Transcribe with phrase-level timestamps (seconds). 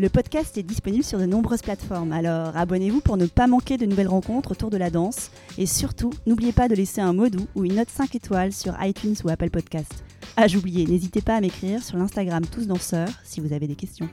[0.00, 3.86] Le podcast est disponible sur de nombreuses plateformes, alors abonnez-vous pour ne pas manquer de
[3.86, 5.30] nouvelles rencontres autour de la danse.
[5.56, 8.74] Et surtout, n'oubliez pas de laisser un mot doux ou une note 5 étoiles sur
[8.82, 10.02] iTunes ou Apple Podcast.
[10.36, 14.08] Ah, j'oubliais, n'hésitez pas à m'écrire sur l'Instagram Tous Danseurs si vous avez des questions.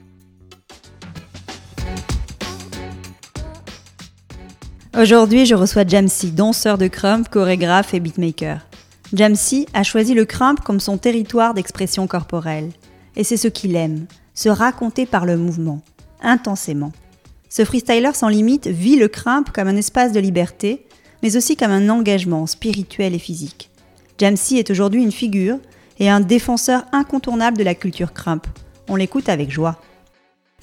[4.95, 8.67] Aujourd'hui, je reçois Jamsey, danseur de crump, chorégraphe et beatmaker.
[9.13, 12.69] Jamsey a choisi le crump comme son territoire d'expression corporelle.
[13.15, 14.05] Et c'est ce qu'il aime
[14.41, 15.81] se raconter par le mouvement,
[16.23, 16.91] intensément.
[17.47, 20.87] Ce freestyler sans limite vit le crump comme un espace de liberté,
[21.21, 23.69] mais aussi comme un engagement spirituel et physique.
[24.19, 25.59] Jamsey est aujourd'hui une figure
[25.99, 28.47] et un défenseur incontournable de la culture crump.
[28.89, 29.79] On l'écoute avec joie.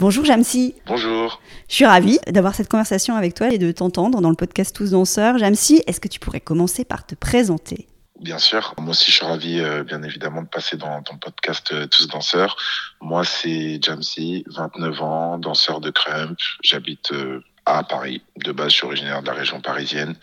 [0.01, 0.75] Bonjour Jamsi.
[0.89, 1.41] Bonjour.
[1.69, 4.91] Je suis ravie d'avoir cette conversation avec toi et de t'entendre dans le podcast Tous
[4.91, 5.39] Danseurs.
[5.39, 7.87] Jamsi, est-ce que tu pourrais commencer par te présenter?
[8.21, 8.75] Bien sûr.
[8.79, 12.09] Moi aussi, je suis ravi, euh, bien évidemment, de passer dans ton podcast euh, Tous
[12.09, 12.57] Danseurs.
[13.01, 16.37] Moi, c'est Jamsey, 29 ans, danseur de crump.
[16.63, 18.23] J'habite euh, à Paris.
[18.37, 20.17] De base, je suis originaire de la région parisienne,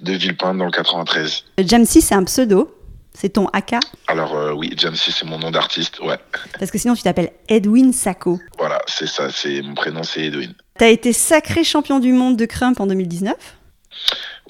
[0.00, 1.44] de Villepinte, dans le 93.
[1.58, 2.76] Jamsey, c'est un pseudo?
[3.12, 3.74] C'est ton AK
[4.06, 6.18] Alors oui, Jamsey, c'est mon nom d'artiste, ouais.
[6.60, 8.38] Parce que sinon, tu t'appelles Edwin Sacco.
[8.56, 10.54] Voilà, c'est ça, c'est mon prénom, c'est Edwin.
[10.78, 13.34] T'as été sacré champion du monde de crump en 2019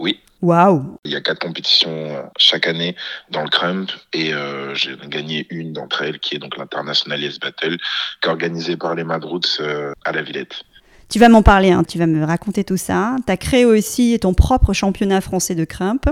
[0.00, 2.96] Oui, Waouh Il y a quatre compétitions euh, chaque année
[3.30, 7.38] dans le crump et euh, j'ai gagné une d'entre elles qui est donc l'International Yes
[7.38, 10.62] Battle, qui est organisée par les Madroots euh, à la Villette.
[11.10, 13.16] Tu vas m'en parler, hein, tu vas me raconter tout ça.
[13.26, 16.04] Tu as créé aussi ton propre championnat français de crump.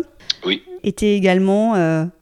[0.44, 0.62] Oui.
[0.82, 1.74] Et tu es également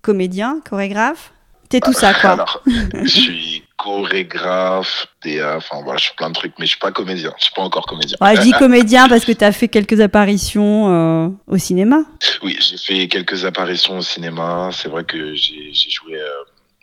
[0.03, 1.33] comédien, chorégraphe.
[1.71, 2.31] T'es tout ça, quoi.
[2.33, 2.63] Alors,
[3.03, 6.93] je suis chorégraphe, DA, enfin voilà, je suis plein de trucs, mais je suis pas
[6.93, 8.17] comédien, je suis pas encore comédien.
[8.21, 11.99] je dis comédien parce que tu as fait quelques apparitions euh, au cinéma.
[12.43, 14.71] Oui, j'ai fait quelques apparitions au cinéma.
[14.73, 16.27] C'est vrai que j'ai joué euh,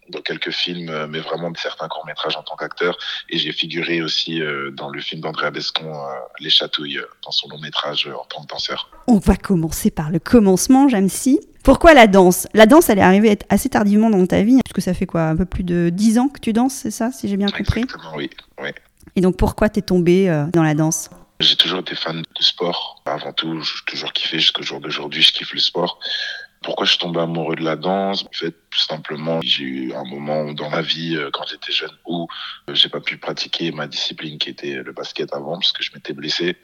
[0.09, 2.97] dans quelques films, euh, mais vraiment de certains courts-métrages en tant qu'acteur.
[3.29, 4.41] Et j'ai figuré aussi
[4.73, 5.93] dans le film d'Andrea Bescon,
[6.39, 8.89] Les Chatouilles, dans son long-métrage en tant que danseur.
[9.07, 11.39] On va commencer par le commencement, Jamsi.
[11.63, 12.47] Pourquoi la danse?
[12.53, 15.23] La danse, elle est arrivée assez tardivement dans ta vie, puisque ça fait quoi?
[15.23, 17.81] Un peu plus de 10 ans que tu danses, c'est ça, si j'ai bien compris?
[17.81, 18.29] Exactement, oui.
[18.61, 18.69] oui.
[19.15, 21.09] Et donc, pourquoi t'es tombé euh, dans la danse?
[21.39, 23.01] J'ai toujours été fan de sport.
[23.05, 25.99] Avant tout, j'ai toujours kiffé jusqu'au jour d'aujourd'hui, je kiffe le sport.
[26.63, 28.23] Pourquoi je suis tombé amoureux de la danse?
[28.23, 31.91] En fait, tout simplement, j'ai eu un moment dans ma vie, euh, quand j'étais jeune,
[32.05, 32.27] où
[32.69, 35.91] euh, j'ai pas pu pratiquer ma discipline qui était le basket avant, parce que je
[35.93, 36.57] m'étais blessé.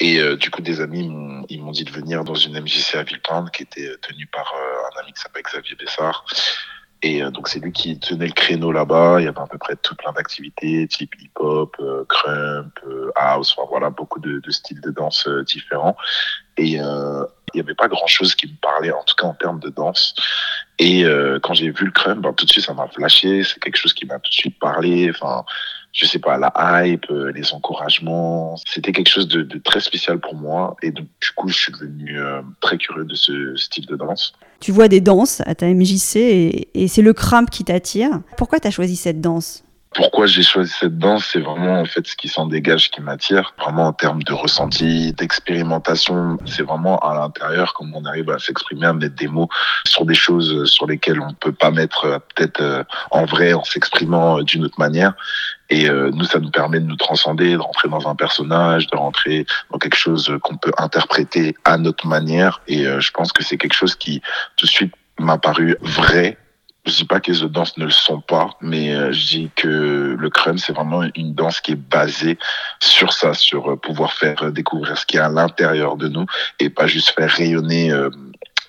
[0.00, 2.94] Et euh, du coup, des amis m'ont, ils m'ont dit de venir dans une MJC
[2.94, 4.52] à Villepinte, qui était tenue par
[4.94, 6.24] un ami qui s'appelle Xavier Bessard.
[7.02, 9.20] Et donc c'est lui qui tenait le créneau là-bas.
[9.20, 11.76] Il y avait à peu près tout plein d'activités, type hip-hop,
[12.08, 12.78] crump,
[13.16, 15.96] house, enfin voilà, beaucoup de, de styles de danse différents.
[16.56, 16.78] Et
[17.54, 20.14] il n'y avait pas grand-chose qui me parlait, en tout cas en termes de danse.
[20.78, 23.44] Et euh, quand j'ai vu le crump, ben, tout de suite, ça m'a flashé.
[23.44, 25.10] C'est quelque chose qui m'a tout de suite parlé.
[25.10, 25.44] Enfin,
[25.92, 26.52] je sais pas, la
[26.86, 28.56] hype, euh, les encouragements.
[28.66, 30.76] C'était quelque chose de, très spécial pour moi.
[30.82, 34.32] Et donc, du coup, je suis devenu euh, très curieux de ce style de danse.
[34.60, 36.16] Tu vois des danses à ta MJC
[36.74, 38.20] et, c'est le crump qui t'attire.
[38.36, 39.64] Pourquoi tu as choisi cette danse?
[39.94, 43.54] Pourquoi j'ai choisi cette danse, c'est vraiment en fait ce qui s'en dégage qui m'attire.
[43.58, 48.86] Vraiment en termes de ressenti, d'expérimentation, c'est vraiment à l'intérieur comme on arrive à s'exprimer,
[48.86, 49.48] à mettre des mots
[49.86, 53.64] sur des choses sur lesquelles on peut pas mettre euh, peut-être euh, en vrai en
[53.64, 55.14] s'exprimant euh, d'une autre manière.
[55.70, 59.46] Et nous, ça nous permet de nous transcender, de rentrer dans un personnage, de rentrer
[59.70, 62.60] dans quelque chose qu'on peut interpréter à notre manière.
[62.68, 64.20] Et je pense que c'est quelque chose qui
[64.56, 66.36] tout de suite m'a paru vrai
[66.84, 69.50] je dis pas que les autres danses ne le sont pas, mais euh, je dis
[69.54, 72.38] que le crème, c'est vraiment une danse qui est basée
[72.80, 76.26] sur ça, sur euh, pouvoir faire découvrir ce qui est à l'intérieur de nous
[76.58, 77.92] et pas juste faire rayonner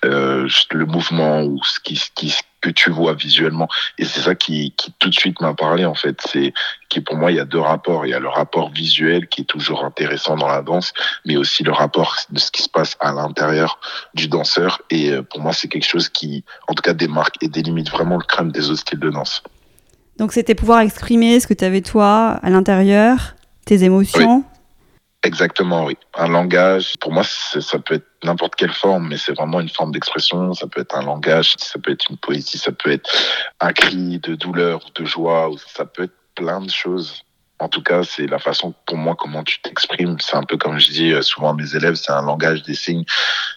[0.04, 3.68] euh, le mouvement ou ce qui, qui, que tu vois visuellement.
[3.98, 6.18] Et c'est ça qui, qui tout de suite m'a parlé en fait.
[6.26, 6.52] C'est
[6.88, 8.06] qui pour moi il y a deux rapports.
[8.06, 10.92] Il y a le rapport visuel qui est toujours intéressant dans la danse,
[11.24, 13.78] mais aussi le rapport de ce qui se passe à l'intérieur
[14.14, 14.82] du danseur.
[14.90, 18.16] Et euh, pour moi c'est quelque chose qui, en tout cas, démarque et délimite vraiment
[18.16, 19.42] le crème des autres styles de danse.
[20.18, 23.34] Donc c'était pouvoir exprimer ce que tu avais toi à l'intérieur,
[23.64, 24.44] tes émotions.
[25.24, 25.96] Exactement, oui.
[26.18, 29.90] Un langage, pour moi, ça peut être n'importe quelle forme, mais c'est vraiment une forme
[29.90, 30.52] d'expression.
[30.52, 33.10] Ça peut être un langage, ça peut être une poésie, ça peut être
[33.60, 37.22] un cri de douleur ou de joie, ça peut être plein de choses.
[37.58, 40.16] En tout cas, c'est la façon pour moi comment tu t'exprimes.
[40.20, 43.04] C'est un peu comme je dis souvent à mes élèves, c'est un langage des signes.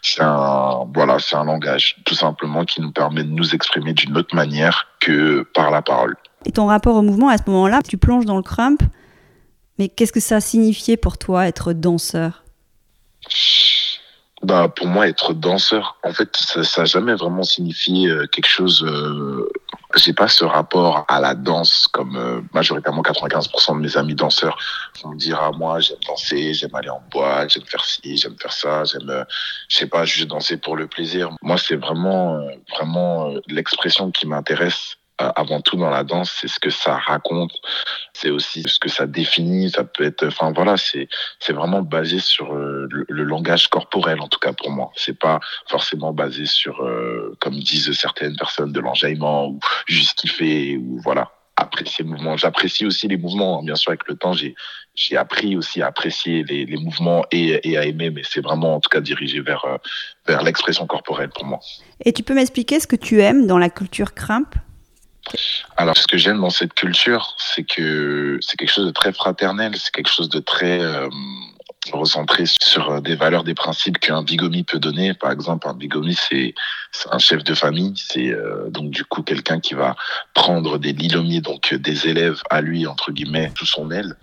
[0.02, 4.16] C'est un voilà, c'est un langage tout simplement qui nous permet de nous exprimer d'une
[4.18, 6.16] autre manière que par la parole.
[6.46, 8.82] Et ton rapport au mouvement à ce moment-là, tu plonges dans le crump.
[9.80, 12.44] Mais qu'est-ce que ça a signifié pour toi être danseur?
[14.44, 18.84] Bah, pour moi, être danseur, en fait, ça n'a jamais vraiment signifié euh, quelque chose.
[18.84, 19.50] Euh,
[19.96, 24.58] j'ai pas ce rapport à la danse comme euh, majoritairement 95% de mes amis danseurs
[25.04, 28.52] vont dire à moi j'aime danser, j'aime aller en boîte, j'aime faire ci, j'aime faire
[28.52, 29.24] ça, j'aime euh,
[29.70, 31.32] je sais pas juste danser pour le plaisir.
[31.42, 32.44] Moi c'est vraiment
[33.48, 37.54] l'expression qui m'intéresse avant tout dans la danse, c'est ce que ça raconte,
[38.14, 39.70] c'est aussi ce que ça définit.
[39.70, 41.08] Ça peut être, enfin voilà, c'est
[41.40, 44.92] c'est vraiment basé sur euh, le, langage corporel en tout cas pour moi.
[44.96, 51.00] C'est pas forcément basé sur, euh, comme disent certaines personnes, de l'enjaillement ou justifier ou
[51.04, 52.38] voilà apprécier le mouvement.
[52.38, 53.60] J'apprécie aussi les mouvements.
[53.60, 53.64] Hein.
[53.66, 54.54] Bien sûr, avec le temps, j'ai
[54.94, 58.90] j'ai appris aussi à apprécier les, mouvements et, à aimer, mais c'est vraiment en tout
[58.90, 59.64] cas dirigé vers
[60.28, 61.60] vers l'expression corporelle pour moi.
[62.06, 64.56] Et tu peux m'expliquer ce que tu aimes dans la culture crimp?
[65.76, 69.76] Alors, ce que j'aime dans cette culture, c'est que c'est quelque chose de très fraternel,
[69.78, 71.08] c'est quelque chose de très euh,
[71.92, 75.14] recentré sur euh, des valeurs, des principes qu'un bigomi peut donner.
[75.14, 76.54] Par exemple, un bigomi, c'est
[77.12, 79.96] un chef de famille, c'est euh, donc du coup quelqu'un qui va
[80.34, 84.16] prendre des lilomiers, donc des élèves à lui entre guillemets sous son aile,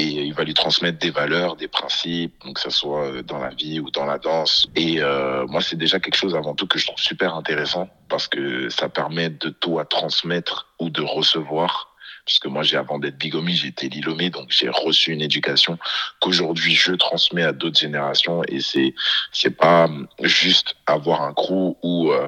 [0.00, 3.38] et il va lui transmettre des valeurs, des principes, donc que ce soit euh, dans
[3.38, 4.66] la vie ou dans la danse.
[4.74, 8.26] Et euh, moi, c'est déjà quelque chose avant tout que je trouve super intéressant parce
[8.26, 11.94] que ça permet de toi transmettre ou de recevoir.
[12.24, 15.78] Parce que moi, j'ai avant d'être bigomi, été lilomé, donc j'ai reçu une éducation
[16.20, 18.42] qu'aujourd'hui je transmets à d'autres générations.
[18.48, 18.94] Et c'est
[19.32, 19.86] c'est pas
[20.22, 22.26] juste avoir un crew ou euh,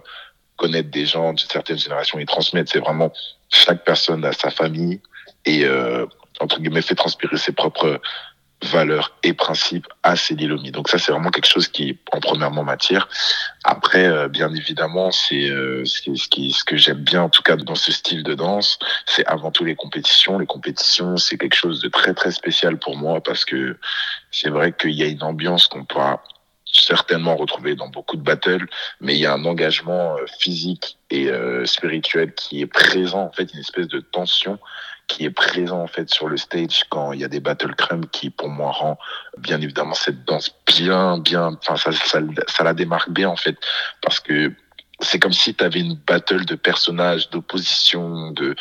[0.56, 2.70] connaître des gens de certaines générations et transmettre.
[2.70, 3.12] C'est vraiment
[3.48, 5.00] chaque personne a sa famille
[5.44, 6.06] et euh,
[6.42, 8.00] entre guillemets, fait transpirer ses propres
[8.64, 10.70] valeurs et principes à ses Lilomi.
[10.70, 13.08] Donc ça, c'est vraiment quelque chose qui, en premièrement, m'attire.
[13.64, 17.56] Après, euh, bien évidemment, c'est euh, ce, qui, ce que j'aime bien, en tout cas,
[17.56, 20.38] dans ce style de danse, c'est avant tout les compétitions.
[20.38, 23.76] Les compétitions, c'est quelque chose de très, très spécial pour moi parce que
[24.30, 25.98] c'est vrai qu'il y a une ambiance qu'on peut
[26.64, 28.66] certainement retrouver dans beaucoup de battles,
[29.00, 31.28] mais il y a un engagement euh, physique et
[31.66, 34.58] spirituel qui est présent, en fait, une espèce de tension
[35.12, 38.06] qui est présent en fait sur le stage quand il y a des battle crème
[38.06, 38.98] qui pour moi rend
[39.36, 43.56] bien évidemment cette danse bien bien enfin ça, ça, ça la démarque bien en fait.
[44.00, 44.52] Parce que
[45.00, 48.56] c'est comme si tu avais une battle de personnages d'opposition de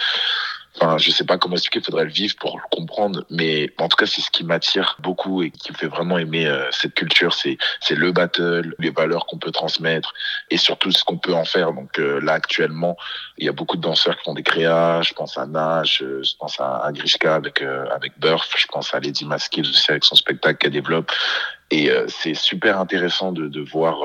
[0.76, 3.90] Enfin, je sais pas comment expliquer, il faudrait le vivre pour le comprendre, mais en
[3.90, 6.94] tout cas, c'est ce qui m'attire beaucoup et qui me fait vraiment aimer euh, cette
[6.94, 7.34] culture.
[7.34, 10.14] C'est c'est le battle, les valeurs qu'on peut transmettre
[10.50, 11.74] et surtout ce qu'on peut en faire.
[11.74, 12.96] Donc euh, là, actuellement,
[13.38, 15.02] il y a beaucoup de danseurs qui font des créas.
[15.02, 19.00] Je pense à Nash, euh, je pense à, Grishka avec avec Burf, je pense à
[19.02, 21.12] Lady Masked aussi avec son spectacle qu'elle développe.
[21.70, 24.04] Et c'est super intéressant de, de voir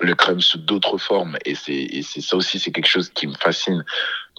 [0.00, 3.84] le crème sous d'autres formes et c'est ça aussi c'est quelque chose qui me fascine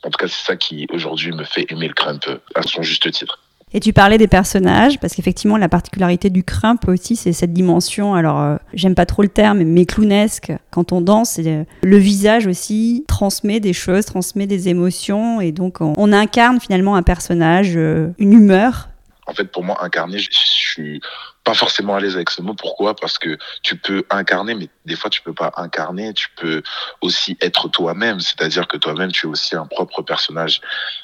[0.07, 2.24] en tout cas, c'est ça qui aujourd'hui me fait aimer le crump
[2.56, 3.39] à son juste titre.
[3.74, 8.15] Et tu parlais des personnages, parce qu'effectivement, la particularité du crump aussi, c'est cette dimension.
[8.15, 10.54] Alors, euh, j'aime pas trop le terme, mais clownesque.
[10.71, 15.81] Quand on danse, euh, le visage aussi transmet des choses, transmet des émotions, et donc
[15.81, 18.87] on, incarne finalement un personnage, euh, une humeur.
[19.26, 21.02] En fait, pour moi, incarner, je suis
[21.47, 22.54] pas forcément à l'aise avec ce mot.
[22.54, 22.94] Pourquoi?
[22.94, 26.13] Parce que tu peux incarner, mais des fois tu peux pas incarner.
[26.13, 26.61] Tu peux
[26.99, 30.59] aussi être toi-même, c'est-à-dire que toi-même tu es aussi un propre personnage.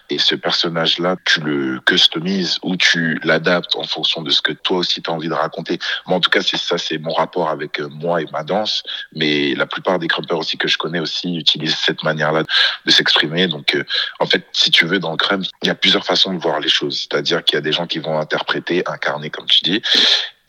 [0.09, 4.79] Et ce personnage-là, tu le customises ou tu l'adaptes en fonction de ce que toi
[4.79, 5.79] aussi tu as envie de raconter.
[6.07, 8.83] Moi, en tout cas, c'est ça, c'est mon rapport avec euh, moi et ma danse.
[9.15, 12.43] Mais la plupart des crumpers aussi que je connais aussi utilisent cette manière-là
[12.85, 13.47] de s'exprimer.
[13.47, 13.85] Donc, euh,
[14.19, 16.59] en fait, si tu veux, dans le crème, il y a plusieurs façons de voir
[16.59, 16.99] les choses.
[16.99, 19.81] C'est-à-dire qu'il y a des gens qui vont interpréter, incarner, comme tu dis,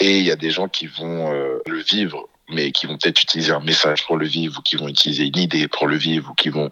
[0.01, 3.23] et il y a des gens qui vont euh, le vivre mais qui vont peut-être
[3.23, 6.31] utiliser un message pour le vivre ou qui vont utiliser une idée pour le vivre
[6.31, 6.71] ou qui vont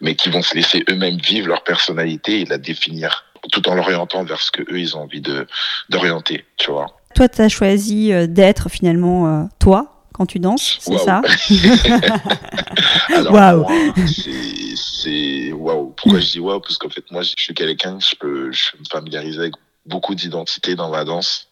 [0.00, 4.24] mais qui vont se laisser eux-mêmes vivre leur personnalité et la définir tout en l'orientant
[4.24, 5.46] vers ce que eux ils ont envie de
[5.88, 6.86] d'orienter tu vois.
[7.14, 11.20] Toi tu as choisi euh, d'être finalement euh, toi quand tu danses c'est ça
[13.30, 13.66] waouh.
[14.76, 15.94] c'est waouh.
[15.96, 16.60] Pourquoi je dis waouh?
[16.60, 20.76] Parce qu'en fait moi je suis quelqu'un je peux je me familiariser avec beaucoup d'identités
[20.76, 21.47] dans la danse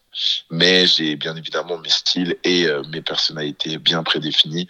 [0.49, 4.67] Mais j'ai bien évidemment mes styles et euh, mes personnalités bien prédéfinies.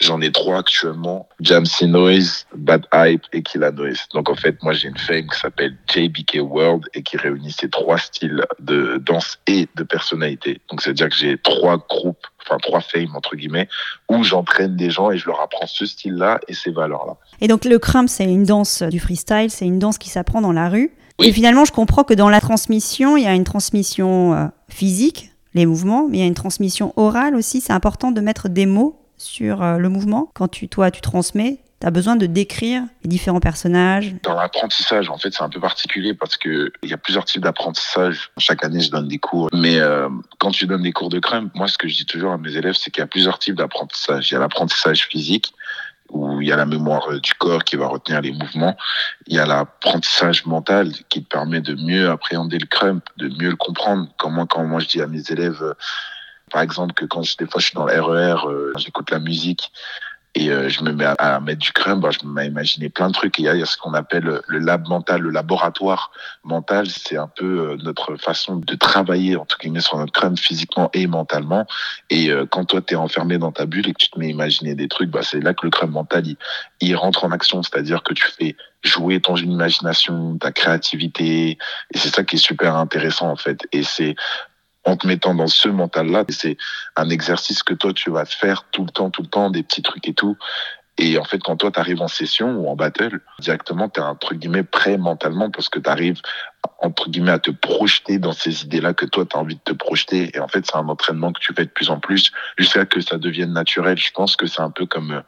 [0.00, 1.28] J'en ai trois actuellement.
[1.40, 4.00] Jamsey Noise, Bad Hype et Killa Noise.
[4.14, 7.70] Donc en fait, moi j'ai une fame qui s'appelle JBK World et qui réunit ces
[7.70, 10.60] trois styles de danse et de personnalité.
[10.70, 13.68] Donc c'est-à-dire que j'ai trois groupes, enfin trois fames entre guillemets,
[14.08, 17.16] où j'entraîne des gens et je leur apprends ce style-là et ces valeurs-là.
[17.40, 20.52] Et donc le crump, c'est une danse du freestyle, c'est une danse qui s'apprend dans
[20.52, 20.92] la rue.
[21.22, 25.30] Et finalement, je comprends que dans la transmission, il y a une transmission euh, physique,
[25.54, 27.60] les mouvements, mais il y a une transmission orale aussi.
[27.60, 30.30] C'est important de mettre des mots sur euh, le mouvement.
[30.34, 34.14] Quand tu, toi, tu transmets, tu as besoin de décrire les différents personnages.
[34.22, 37.42] Dans l'apprentissage, en fait, c'est un peu particulier parce que il y a plusieurs types
[37.42, 38.30] d'apprentissage.
[38.38, 39.48] Chaque année, je donne des cours.
[39.52, 40.08] Mais euh,
[40.38, 42.54] quand tu donnes des cours de crème, moi, ce que je dis toujours à mes
[42.54, 44.30] élèves, c'est qu'il y a plusieurs types d'apprentissage.
[44.30, 45.54] Il y a l'apprentissage physique,
[46.10, 48.76] où il y a la mémoire euh, du corps qui va retenir les mouvements.
[49.26, 53.56] Il y a l'apprentissage mental qui permet de mieux appréhender le crump, de mieux le
[53.56, 54.08] comprendre.
[54.18, 55.74] Comment quand moi je dis à mes élèves, euh,
[56.50, 59.18] par exemple, que quand je, des fois je suis dans le RER, euh, j'écoute la
[59.18, 59.72] musique,
[60.36, 62.88] et euh, je me mets à, mettre du crème, bah, je me mets à imaginer
[62.88, 63.38] plein de trucs.
[63.40, 66.12] Et il y a, ce qu'on appelle le lab mental, le laboratoire
[66.44, 66.86] mental.
[66.88, 70.88] C'est un peu euh, notre façon de travailler, en tout cas, sur notre crème physiquement
[70.92, 71.66] et mentalement.
[72.10, 74.26] Et euh, quand toi, tu es enfermé dans ta bulle et que tu te mets
[74.26, 76.36] à imaginer des trucs, bah, c'est là que le crème mental, il,
[76.80, 77.62] il rentre en action.
[77.64, 81.58] C'est-à-dire que tu fais jouer ton imagination, ta créativité.
[81.92, 83.66] Et c'est ça qui est super intéressant, en fait.
[83.72, 84.14] Et c'est
[84.90, 86.24] en te mettant dans ce mental-là.
[86.28, 86.56] C'est
[86.96, 89.82] un exercice que toi, tu vas faire tout le temps, tout le temps, des petits
[89.82, 90.36] trucs et tout.
[90.98, 94.02] Et en fait, quand toi, tu arrives en session ou en battle, directement, tu es
[94.02, 96.20] entre guillemets prêt mentalement parce que tu arrives
[96.78, 99.72] entre guillemets à te projeter dans ces idées-là que toi, tu as envie de te
[99.72, 100.30] projeter.
[100.34, 103.00] Et en fait, c'est un entraînement que tu fais de plus en plus jusqu'à que
[103.00, 103.96] ça devienne naturel.
[103.96, 105.22] Je pense que c'est un peu comme,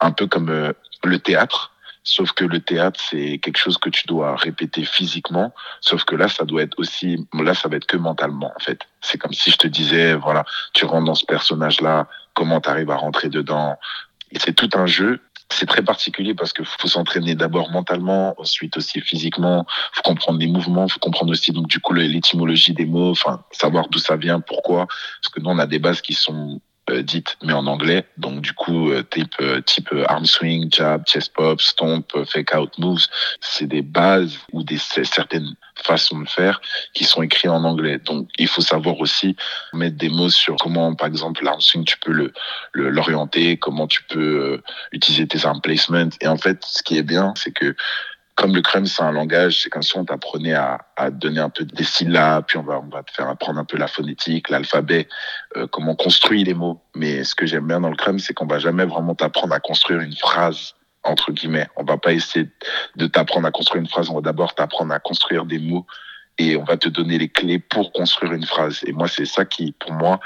[0.00, 0.72] un peu comme euh,
[1.04, 1.72] le théâtre.
[2.02, 5.52] Sauf que le théâtre, c'est quelque chose que tu dois répéter physiquement.
[5.80, 8.80] Sauf que là, ça doit être aussi, là, ça va être que mentalement, en fait.
[9.00, 12.90] C'est comme si je te disais, voilà, tu rentres dans ce personnage-là, comment tu arrives
[12.90, 13.76] à rentrer dedans.
[14.38, 15.20] C'est tout un jeu.
[15.52, 19.66] C'est très particulier parce que faut s'entraîner d'abord mentalement, ensuite aussi physiquement.
[19.92, 23.88] Faut comprendre les mouvements, faut comprendre aussi donc du coup l'étymologie des mots, enfin savoir
[23.88, 24.86] d'où ça vient, pourquoi.
[24.86, 26.60] Parce que nous on a des bases qui sont
[26.98, 28.04] dites, mais en anglais.
[28.16, 32.78] Donc du coup, euh, type, euh, type arm swing, jab, chest pop, stomp, fake out
[32.78, 33.06] moves,
[33.40, 36.60] c'est des bases ou des certaines façons de faire
[36.92, 37.98] qui sont écrites en anglais.
[37.98, 39.36] Donc il faut savoir aussi
[39.72, 42.32] mettre des mots sur comment, par exemple, l'arm swing, tu peux le
[42.72, 44.60] l'orienter, comment tu peux
[44.92, 46.10] utiliser tes arm placements.
[46.20, 47.74] Et en fait, ce qui est bien, c'est que
[48.40, 50.80] comme le crème, c'est un langage, c'est comme si on t'apprenait à,
[51.10, 53.76] donner un peu des syllabes, puis on va, on va te faire apprendre un peu
[53.76, 55.08] la phonétique, l'alphabet,
[55.58, 56.80] euh, comment on construit les mots.
[56.96, 59.60] Mais ce que j'aime bien dans le crème, c'est qu'on va jamais vraiment t'apprendre à
[59.60, 61.68] construire une phrase, entre guillemets.
[61.76, 62.48] On va pas essayer
[62.96, 65.84] de t'apprendre à construire une phrase, on va d'abord t'apprendre à construire des mots
[66.38, 68.80] et on va te donner les clés pour construire une phrase.
[68.86, 70.18] Et moi, c'est ça qui, pour moi,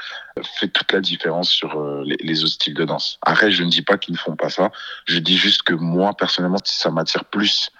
[0.60, 3.18] fait toute la différence sur euh, les, autres styles de danse.
[3.22, 4.70] Arrête, je ne dis pas qu'ils ne font pas ça.
[5.06, 7.70] Je dis juste que moi, personnellement, ça m'attire plus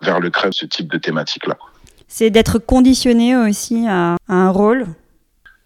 [0.00, 1.56] vers le crème ce type de thématique-là.
[2.08, 4.86] C'est d'être conditionné aussi à, un rôle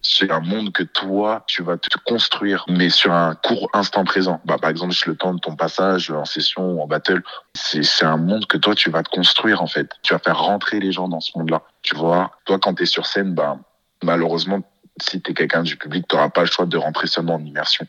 [0.07, 4.39] c'est un monde que toi, tu vas te construire, mais sur un court instant présent.
[4.45, 7.23] Bah, par exemple, le temps de ton passage en session ou en battle,
[7.55, 9.89] c'est un monde que toi, tu vas te construire, en fait.
[10.03, 11.63] Tu vas faire rentrer les gens dans ce monde-là.
[11.81, 13.57] Tu vois, toi, quand tu es sur scène, bah,
[14.03, 14.61] malheureusement,
[15.01, 17.43] si tu es quelqu'un du public, tu n'auras pas le choix de rentrer seulement en
[17.43, 17.87] immersion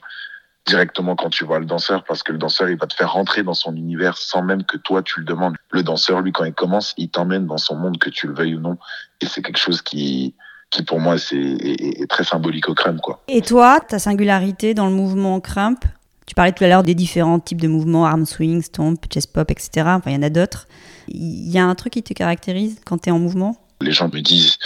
[0.67, 3.43] directement quand tu vois le danseur parce que le danseur il va te faire rentrer
[3.43, 5.57] dans son univers sans même que toi tu le demandes.
[5.71, 8.57] Le danseur lui quand il commence, il t'emmène dans son monde que tu le veuilles
[8.57, 8.77] ou non
[9.21, 10.35] et c'est quelque chose qui
[10.71, 13.23] qui pour moi c'est est, très symbolique au crump quoi.
[13.29, 15.85] Et toi, ta singularité dans le mouvement crump,
[16.27, 19.49] tu parlais tout à l'heure des différents types de mouvements, arm swing, stomp, chest pop,
[19.51, 19.87] etc.
[19.87, 20.67] Enfin, il y en a d'autres.
[21.07, 23.57] Il y a un truc qui te caractérise quand tu es en mouvement?
[23.81, 24.59] Les gens me disent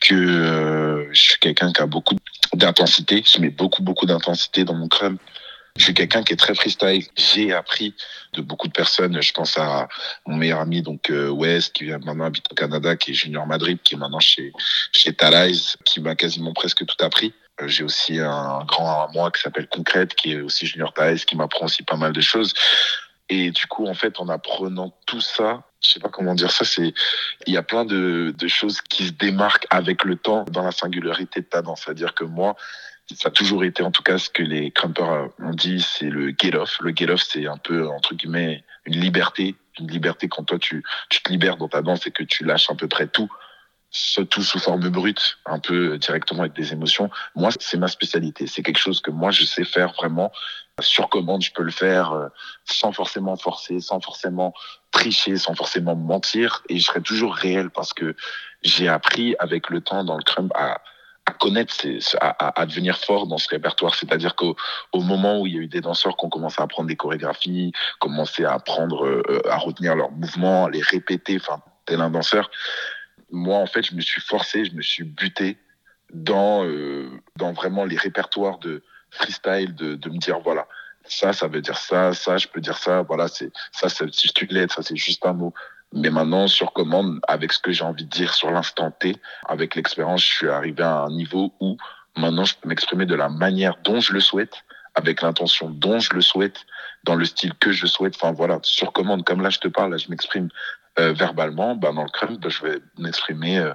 [0.00, 2.14] que euh, je suis quelqu'un qui a beaucoup
[2.54, 3.22] d'intensité.
[3.24, 5.18] Je mets beaucoup, beaucoup d'intensité dans mon crème.
[5.76, 7.06] Je suis quelqu'un qui est très freestyle.
[7.16, 7.94] J'ai appris
[8.34, 9.20] de beaucoup de personnes.
[9.22, 9.88] Je pense à
[10.26, 13.46] mon meilleur ami, donc euh, West, qui vient maintenant habiter au Canada, qui est Junior
[13.46, 14.52] Madrid, qui est maintenant chez
[14.92, 15.52] chez Talais,
[15.86, 17.32] qui m'a quasiment presque tout appris.
[17.60, 21.16] Euh, j'ai aussi un grand à moi qui s'appelle Concrète, qui est aussi Junior Talais,
[21.16, 22.52] qui m'apprend aussi pas mal de choses.
[23.30, 26.64] Et du coup, en fait, en apprenant tout ça, je sais pas comment dire ça,
[26.64, 26.94] c'est
[27.46, 30.72] il y a plein de, de choses qui se démarquent avec le temps dans la
[30.72, 31.82] singularité de ta danse.
[31.84, 32.56] C'est-à-dire que moi,
[33.14, 36.34] ça a toujours été en tout cas ce que les crampers ont dit, c'est le
[36.38, 36.78] get off.
[36.80, 40.84] Le get off, c'est un peu entre guillemets une liberté, une liberté quand toi tu,
[41.10, 43.30] tu te libères dans ta danse et que tu lâches à peu près tout
[44.30, 47.10] tout sous forme brute, un peu directement avec des émotions.
[47.34, 48.46] Moi, c'est ma spécialité.
[48.46, 50.32] C'est quelque chose que moi, je sais faire vraiment
[50.80, 51.42] sur commande.
[51.42, 52.28] Je peux le faire euh,
[52.64, 54.54] sans forcément forcer, sans forcément
[54.90, 56.62] tricher, sans forcément mentir.
[56.68, 58.16] Et je serai toujours réel parce que
[58.62, 60.80] j'ai appris avec le temps dans le crumb à,
[61.38, 61.74] connaître,
[62.20, 63.94] à, devenir fort dans ce répertoire.
[63.94, 64.56] C'est-à-dire qu'au
[64.92, 66.96] au moment où il y a eu des danseurs qui ont commencé à apprendre des
[66.96, 72.10] chorégraphies, commencé à apprendre euh, à retenir leurs mouvements, à les répéter, enfin, tel un
[72.10, 72.50] danseur,
[73.30, 75.56] moi, en fait, je me suis forcé, je me suis buté
[76.12, 78.82] dans, euh, dans vraiment les répertoires de
[79.12, 80.66] freestyle, de, de me dire, voilà,
[81.04, 84.48] ça, ça veut dire ça, ça, je peux dire ça, voilà, c'est ça, c'est une
[84.48, 85.54] lettre, ça, c'est juste un mot.
[85.92, 89.16] Mais maintenant, sur commande, avec ce que j'ai envie de dire sur l'instant T,
[89.46, 91.76] avec l'expérience, je suis arrivé à un niveau où
[92.16, 94.64] maintenant je peux m'exprimer de la manière dont je le souhaite,
[94.94, 96.64] avec l'intention dont je le souhaite,
[97.04, 98.14] dans le style que je souhaite.
[98.16, 100.48] Enfin voilà, sur commande, comme là je te parle, là je m'exprime
[100.98, 103.74] euh, verbalement, ben, dans le crème, ben, je vais m'exprimer euh,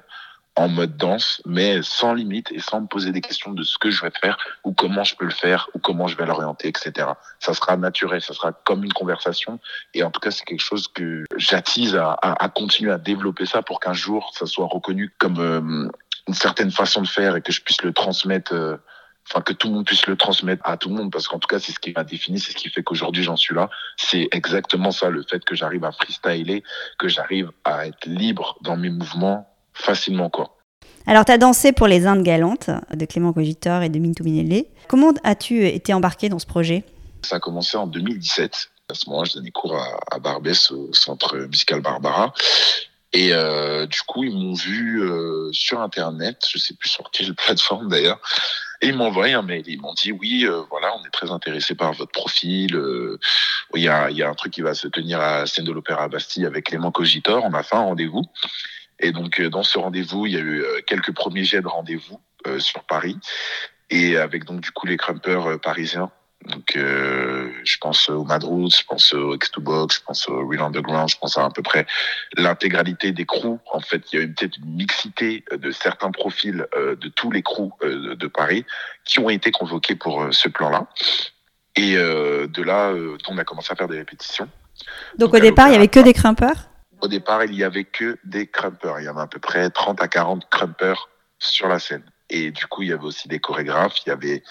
[0.58, 3.92] en mode danse, mais sans limite et sans me poser des questions de ce que
[3.92, 7.10] je vais faire ou comment je peux le faire ou comment je vais l'orienter, etc.
[7.40, 9.60] Ça sera naturel, ça sera comme une conversation.
[9.94, 13.62] Et en tout cas, c'est quelque chose que j'attise à, à, continuer à développer ça
[13.62, 15.90] pour qu'un jour, ça soit reconnu comme euh,
[16.28, 18.54] une certaine façon de faire et que je puisse le transmettre.
[18.54, 18.78] Euh,
[19.30, 21.50] enfin que tout le monde puisse le transmettre à tout le monde parce qu'en tout
[21.50, 24.30] cas c'est ce qui m'a défini c'est ce qui fait qu'aujourd'hui j'en suis là c'est
[24.32, 26.64] exactement ça le fait que j'arrive à freestyler
[26.98, 29.46] que j'arrive à être libre dans mes mouvements
[29.78, 30.58] facilement quoi.
[31.10, 34.68] Alors, tu as dansé pour les Indes galantes de Clément Cogitor et de Mintou Minelli.
[34.90, 36.84] Comment as-tu été embarqué dans ce projet?
[37.22, 38.70] Ça a commencé en 2017.
[38.90, 39.82] À ce moment-là, je donnais cours
[40.12, 42.34] à, Barbès, au centre musical Barbara.
[43.14, 47.34] Et euh, du coup, ils m'ont vu euh, sur Internet, je sais plus sur quelle
[47.46, 48.20] plateforme d'ailleurs,
[48.82, 49.64] et ils m'ont envoyé un mail.
[49.66, 52.78] Ils m'ont dit oui, euh, voilà, on est très intéressé par votre profil.
[53.76, 56.10] Il y, a, y a un truc qui va se tenir à scène de l'Opéra
[56.10, 57.46] Bastille avec Clément Cogitor.
[57.46, 58.24] On a fait un rendez-vous.
[59.00, 61.68] Et donc, euh, dans ce rendez-vous, il y a eu euh, quelques premiers jets de
[61.68, 63.18] rendez-vous euh, sur Paris.
[63.90, 66.12] Et avec donc, du coup, les crumpers parisiens.
[66.46, 71.18] Donc, je pense au Madroots, je pense au X2Box, je pense au Real Underground, je
[71.18, 71.86] pense à à peu près
[72.36, 73.60] l'intégralité des crews.
[73.72, 77.42] En fait, il y a eu peut-être une mixité de certains profils de tous les
[77.42, 78.66] crews de Paris
[79.04, 80.88] qui ont été convoqués pour ce plan-là.
[81.76, 82.94] Et de là,
[83.30, 84.50] on a commencé à faire des répétitions.
[85.18, 86.70] Donc, au départ, il y avait que des crumpers
[87.02, 89.00] au départ, il y avait que des crumpers.
[89.00, 92.04] Il y en a à peu près 30 à 40 crumpers sur la scène.
[92.30, 94.00] Et du coup, il y avait aussi des chorégraphes.
[94.06, 94.44] Il y avait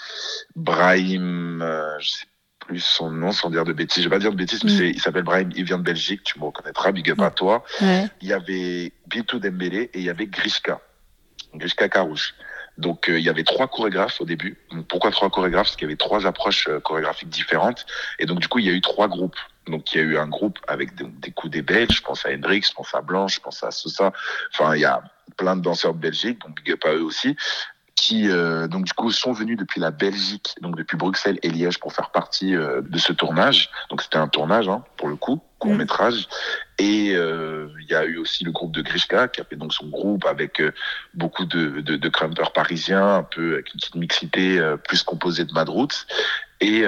[0.55, 2.25] Brahim, euh, je sais
[2.59, 4.03] plus son nom, sans dire de bêtises.
[4.03, 4.85] Je vais pas dire de bêtises, mais mm.
[4.85, 7.63] il s'appelle Brahim, il vient de Belgique, tu me reconnaîtras, big up à toi.
[7.81, 10.81] Il y avait Bitou Dembélé et il y avait Grishka,
[11.53, 12.33] Grishka Karouche.
[12.77, 14.57] Donc euh, il y avait trois chorégraphes au début.
[14.87, 15.67] pourquoi trois chorégraphes?
[15.67, 17.85] Parce qu'il y avait trois approches euh, chorégraphiques différentes.
[18.19, 19.37] Et donc du coup, il y a eu trois groupes.
[19.67, 22.29] Donc il y a eu un groupe avec des, coups des Belges, je pense à
[22.29, 24.13] Hendrix, je pense à Blanche, je pense à Sosa.
[24.53, 25.01] Enfin, il y a
[25.35, 27.35] plein de danseurs de Belgique, donc big up à eux aussi
[27.97, 31.79] qui euh, donc du coup sont venus depuis la Belgique, donc depuis Bruxelles et Liège
[31.79, 33.69] pour faire partie euh, de ce tournage.
[33.89, 36.27] Donc c'était un tournage hein, pour le coup, court métrage.
[36.79, 39.73] Et euh, il y a eu aussi le groupe de Grishka qui a fait donc
[39.73, 40.61] son groupe avec
[41.13, 45.53] beaucoup de, de, de crumpers parisiens, un peu avec une petite mixité plus composée de
[45.53, 46.05] Madroots.
[46.59, 46.83] Et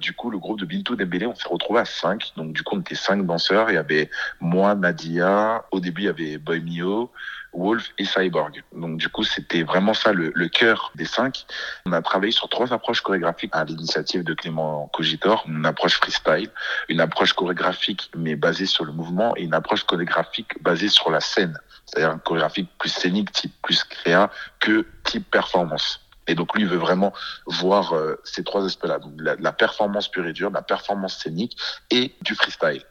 [0.00, 2.32] du coup, le groupe de Bintou Dembélé, on s'est retrouvé à cinq.
[2.36, 3.70] Donc, du coup, on était cinq danseurs.
[3.70, 4.10] Il y avait
[4.40, 5.64] moi, Nadia.
[5.70, 7.10] Au début, il y avait Boy Mio,
[7.54, 8.62] Wolf et Cyborg.
[8.72, 11.46] Donc du coup, c'était vraiment ça le, le cœur des cinq.
[11.86, 15.44] On a travaillé sur trois approches chorégraphiques à l'initiative de Clément Cogitor.
[15.48, 16.50] Une approche freestyle,
[16.88, 21.20] une approche chorégraphique mais basée sur le mouvement et une approche chorégraphique basée sur la
[21.20, 21.58] scène.
[21.86, 26.00] C'est-à-dire une chorégraphique plus scénique, type plus créa que type performance.
[26.26, 27.12] Et donc lui, il veut vraiment
[27.46, 28.98] voir euh, ces trois aspects-là.
[28.98, 31.56] Donc la, la performance pure et dure, la performance scénique
[31.90, 32.82] et du freestyle.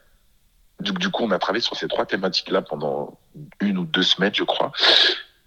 [0.80, 3.18] Du, coup, on a travaillé sur ces trois thématiques-là pendant
[3.62, 4.72] une ou deux semaines, je crois.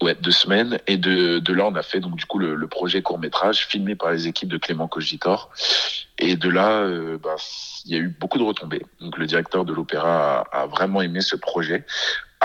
[0.00, 0.78] Ouais, deux semaines.
[0.86, 3.94] Et de, de là, on a fait donc du coup le, projet court métrage filmé
[3.96, 5.50] par les équipes de Clément Cogitor.
[6.18, 7.36] Et de là, euh, bah,
[7.84, 8.82] il y a eu beaucoup de retombées.
[9.00, 11.84] Donc le directeur de l'opéra a, a, vraiment aimé ce projet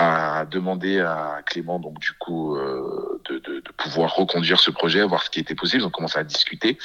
[0.02, 5.02] a demandé à Clément donc du coup euh, de, de, de, pouvoir reconduire ce projet,
[5.04, 5.82] voir ce qui était possible.
[5.82, 6.78] Ils ont commencé à discuter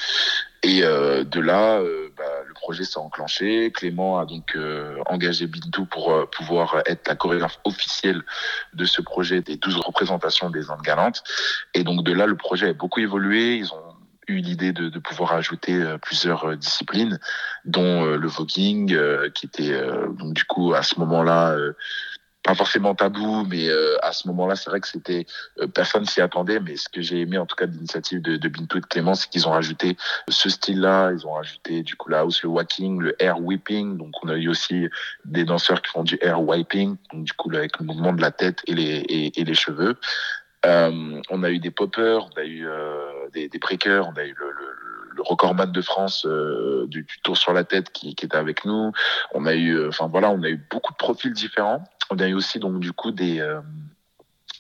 [0.63, 3.71] et euh, de là, euh, bah, le projet s'est enclenché.
[3.71, 8.23] Clément a donc euh, engagé Bintou pour euh, pouvoir être la chorégraphe officielle
[8.73, 11.23] de ce projet des 12 représentations des Indes galantes.
[11.73, 13.56] Et donc de là, le projet a beaucoup évolué.
[13.56, 13.95] Ils ont
[14.27, 17.17] eu l'idée de, de, pouvoir ajouter plusieurs disciplines,
[17.63, 18.93] dont le voguing,
[19.34, 19.82] qui était
[20.19, 21.56] donc du coup à ce moment-là
[22.47, 25.25] pas forcément tabou, mais euh, à ce moment-là, c'est vrai que c'était
[25.60, 26.62] euh, personne s'y attendait.
[26.62, 28.86] Mais ce que j'ai aimé, en tout cas, de l'initiative de, de Bintou et de
[28.86, 29.97] Clément, c'est qu'ils ont rajouté
[30.29, 31.12] ce style-là.
[31.12, 33.97] Ils ont rajouté du coup la house, le walking, le air whipping.
[33.97, 34.88] Donc, on a eu aussi
[35.25, 38.31] des danseurs qui font du air wiping, donc du coup avec le mouvement de la
[38.31, 39.97] tête et les et, et les cheveux.
[40.65, 44.23] Euh, on a eu des poppers, on a eu euh, des, des breakers, on a
[44.23, 44.87] eu le, le
[45.17, 48.63] le recordman de France euh, du, du, tour sur la tête qui, qui, était avec
[48.65, 48.91] nous.
[49.34, 51.84] On a eu, enfin voilà, on a eu beaucoup de profils différents.
[52.10, 53.60] On a eu aussi donc du coup des euh,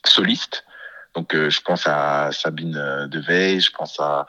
[0.05, 0.65] solistes.
[1.17, 4.27] Donc euh, je pense à Sabine euh, Deveil, je pense à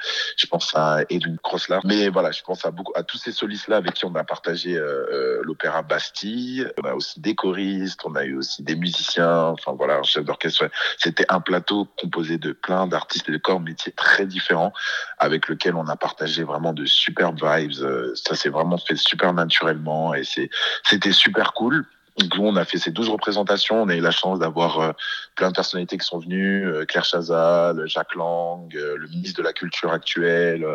[1.10, 1.80] Edwin Crossler.
[1.84, 4.24] Mais voilà, je pense à beaucoup à tous ces solistes là avec qui on a
[4.24, 6.66] partagé euh, l'opéra Bastille.
[6.82, 10.24] On a aussi des choristes, on a eu aussi des musiciens, enfin voilà, un chef
[10.24, 10.70] d'orchestre.
[10.96, 14.72] C'était un plateau composé de plein d'artistes et de corps métiers très différents
[15.18, 18.14] avec lequel on a partagé vraiment de superbes vibes.
[18.14, 20.48] Ça s'est vraiment fait super naturellement et c'est
[20.84, 21.84] c'était super cool.
[22.18, 23.82] Donc, on a fait ces 12 représentations.
[23.82, 24.92] On a eu la chance d'avoir euh,
[25.36, 26.66] plein de personnalités qui sont venues.
[26.66, 30.66] Euh, Claire Chazal, Jacques Lang, euh, le ministre de la Culture actuel.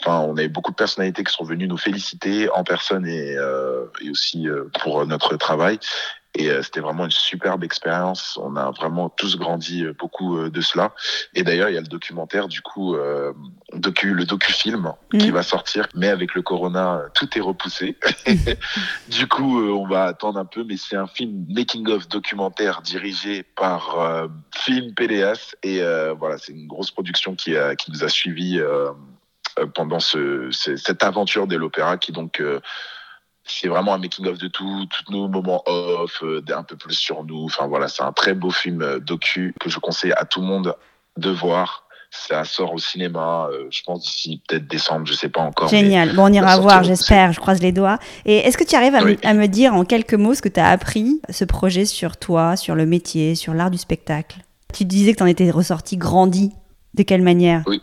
[0.00, 3.36] Enfin, on a eu beaucoup de personnalités qui sont venues nous féliciter en personne et
[4.10, 4.46] aussi
[4.80, 5.78] pour notre travail.
[6.38, 8.38] Et euh, c'était vraiment une superbe expérience.
[8.40, 10.94] On a vraiment tous grandi euh, beaucoup euh, de cela.
[11.34, 12.96] Et d'ailleurs, il y a le documentaire, du coup,
[13.74, 15.34] docu, le docu-film qui mm.
[15.34, 17.96] va sortir, mais avec le corona, tout est repoussé.
[19.08, 24.28] du coup, on va attendre un peu, mais c'est un film making-of documentaire dirigé par
[24.54, 25.56] Film PDS.
[25.64, 25.82] Et
[26.18, 28.60] voilà, c'est une grosse production qui, a, qui nous a suivis
[29.74, 32.40] pendant ce, cette aventure de l'opéra qui donc
[33.48, 36.94] c'est vraiment un making of de tout, tous nos moments off, euh, un peu plus
[36.94, 37.44] sur nous.
[37.44, 40.46] Enfin voilà, c'est un très beau film euh, docu que je conseille à tout le
[40.46, 40.76] monde
[41.16, 41.84] de voir.
[42.10, 45.68] Ça sort au cinéma, euh, je pense d'ici peut-être décembre, je sais pas encore.
[45.68, 46.14] Génial.
[46.14, 47.32] Bon, on ira voir, j'espère.
[47.32, 47.98] Je croise les doigts.
[48.24, 50.48] Et est-ce que tu arrives à, me, à, me, dire en quelques mots ce que
[50.48, 54.38] tu as appris, ce projet sur toi, sur le métier, sur l'art du spectacle?
[54.72, 56.52] Tu disais que tu en étais ressorti grandi.
[56.94, 57.62] De quelle manière?
[57.66, 57.82] Oui.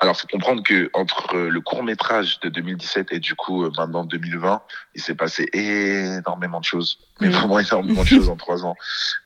[0.00, 4.04] Alors, faut comprendre que entre le court métrage de 2017 et du coup euh, maintenant
[4.04, 4.62] 2020,
[4.94, 7.32] il s'est passé énormément de choses, mais mm.
[7.32, 8.76] vraiment énormément de choses en trois ans.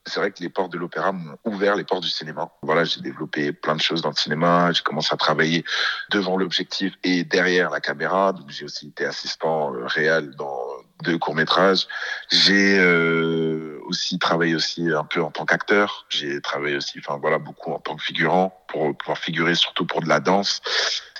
[0.06, 2.50] C'est vrai que les portes de l'opéra m'ont ouvert les portes du cinéma.
[2.62, 4.72] Voilà, j'ai développé plein de choses dans le cinéma.
[4.72, 5.64] J'ai commencé à travailler
[6.10, 8.32] devant l'objectif et derrière la caméra.
[8.32, 10.63] Donc, j'ai aussi été assistant euh, réel dans
[11.02, 11.86] deux courts métrages.
[12.30, 16.06] J'ai euh, aussi travaillé aussi un peu en tant qu'acteur.
[16.08, 20.02] J'ai travaillé aussi, enfin voilà, beaucoup en tant que figurant pour pouvoir figurer surtout pour
[20.02, 20.60] de la danse.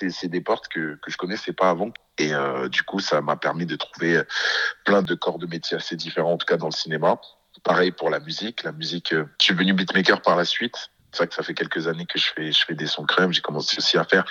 [0.09, 1.91] C'est des portes que, que je connaissais pas avant.
[2.17, 4.21] Et euh, du coup, ça m'a permis de trouver
[4.85, 7.19] plein de corps de métier assez différents, en tout cas dans le cinéma.
[7.63, 8.63] Pareil pour la musique.
[8.63, 10.91] La musique, euh, je suis devenu beatmaker par la suite.
[11.15, 13.31] C'est vrai que ça fait quelques années que je fais, je fais des sons crème.
[13.31, 14.25] J'ai commencé aussi à faire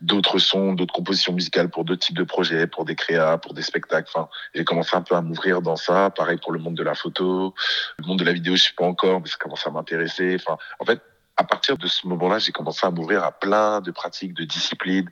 [0.00, 3.62] d'autres sons, d'autres compositions musicales pour d'autres types de projets, pour des créas, pour des
[3.62, 4.10] spectacles.
[4.12, 6.10] Enfin, j'ai commencé un peu à m'ouvrir dans ça.
[6.10, 7.54] Pareil pour le monde de la photo,
[7.98, 10.36] le monde de la vidéo, je sais pas encore, mais ça commence à m'intéresser.
[10.40, 11.00] Enfin, en fait,
[11.36, 15.08] à partir de ce moment-là, j'ai commencé à m'ouvrir à plein de pratiques, de disciplines,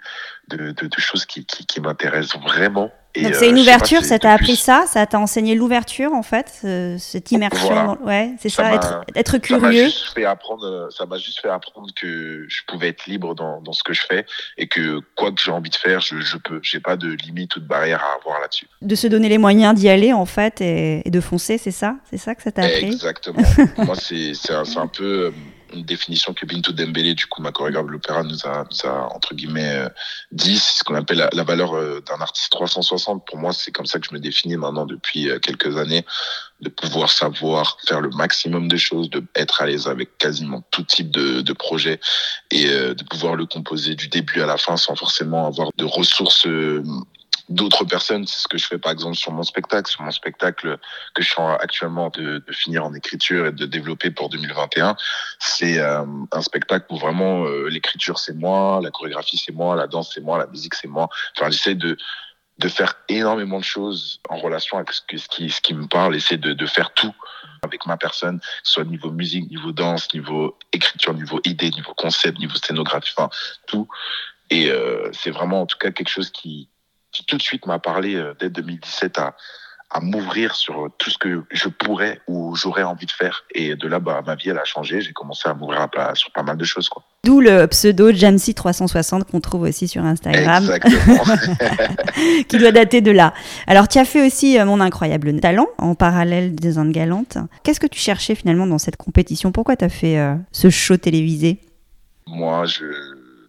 [0.49, 2.91] de, de, de choses qui, qui, qui m'intéressent vraiment.
[3.23, 6.49] Donc c'est une euh, ouverture, ça t'a appris ça, ça t'a enseigné l'ouverture en fait,
[6.99, 7.97] cette immersion.
[8.03, 9.89] Ouais, c'est ça, être, être, curieux.
[9.89, 14.03] Ça m'a juste fait apprendre que je pouvais être libre dans, dans, ce que je
[14.03, 16.59] fais et que quoi que j'ai envie de faire, je, je peux.
[16.63, 18.67] J'ai pas de limite ou de barrière à avoir là-dessus.
[18.83, 21.95] De se donner les moyens d'y aller en fait et, et de foncer, c'est ça,
[22.11, 22.87] c'est ça que ça t'a appris?
[22.87, 23.43] Exactement.
[23.79, 25.31] Moi c'est un, un peu euh,
[25.75, 28.67] une définition que Bintou Dembélé, du coup, ma chorégraphe de l'opéra, nous a,
[29.15, 29.89] entre guillemets, euh,
[30.33, 30.59] dit.
[30.59, 33.27] C'est ce qu'on appelle la, valeur euh, d'un artiste 360.
[33.27, 36.05] Pour moi, c'est comme ça que je me définis maintenant depuis euh, quelques années,
[36.61, 39.23] de pouvoir savoir faire le maximum de choses, de
[39.59, 42.01] à l'aise avec quasiment tout type de, de projet
[42.51, 46.47] et de pouvoir le composer du début à la fin sans forcément avoir de ressources
[47.49, 48.27] d'autres personnes.
[48.27, 50.79] C'est ce que je fais par exemple sur mon spectacle, sur mon spectacle
[51.15, 54.97] que je suis actuellement de, de finir en écriture et de développer pour 2021.
[55.39, 59.87] C'est euh, un spectacle où vraiment euh, l'écriture c'est moi, la chorégraphie c'est moi, la
[59.87, 61.09] danse c'est moi, la musique c'est moi.
[61.37, 61.97] Enfin, j'essaie de
[62.59, 66.37] de faire énormément de choses en relation avec ce, qui, ce qui me parle, essayer
[66.37, 67.15] de, de faire tout
[67.63, 72.55] avec ma personne, soit niveau musique, niveau danse, niveau écriture, niveau idée, niveau concept, niveau
[72.57, 73.31] scénographie, enfin
[73.67, 73.89] tout.
[74.51, 76.69] Et euh, c'est vraiment en tout cas quelque chose qui,
[77.15, 79.35] qui tout de suite m'a parlé euh, dès 2017 à,
[79.95, 83.45] à m'ouvrir sur tout ce que je pourrais ou j'aurais envie de faire.
[83.55, 85.01] Et de là, bah, ma vie, elle a changé.
[85.01, 86.89] J'ai commencé à m'ouvrir sur pas mal de choses.
[86.89, 87.05] Quoi.
[87.23, 90.69] D'où le pseudo Jamsy360 qu'on trouve aussi sur Instagram.
[92.49, 93.35] qui doit dater de là.
[93.69, 97.39] Alors, tu as fait aussi euh, Mon Incroyable Talent en parallèle des Indes Galantes.
[97.63, 99.53] Qu'est-ce que tu cherchais finalement dans cette compétition?
[99.53, 101.61] Pourquoi tu as fait euh, ce show télévisé?
[102.27, 102.85] Moi, je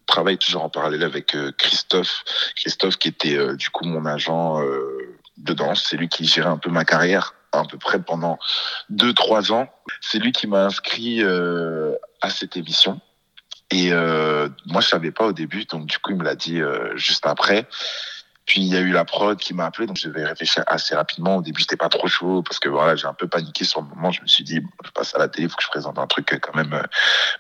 [0.06, 2.24] travaille toujours en parallèle avec euh, Christophe.
[2.56, 5.86] Christophe qui était euh, du coup mon agent euh, de danse.
[5.90, 8.38] C'est lui qui gérait un peu ma carrière à peu près pendant
[8.90, 9.70] deux trois ans.
[10.02, 13.00] C'est lui qui m'a inscrit à cette émission.
[13.72, 16.60] Et moi, je savais pas au début, donc du coup, il me l'a dit
[16.96, 17.66] juste après.
[18.46, 20.96] Puis il y a eu la prod qui m'a appelé, donc je devais réfléchir assez
[20.96, 21.38] rapidement.
[21.38, 23.88] Au début, j'étais pas trop chaud parce que voilà, j'ai un peu paniqué sur le
[23.88, 24.12] moment.
[24.12, 26.38] Je me suis dit, je passe à la télé, faut que je présente un truc
[26.42, 26.86] quand même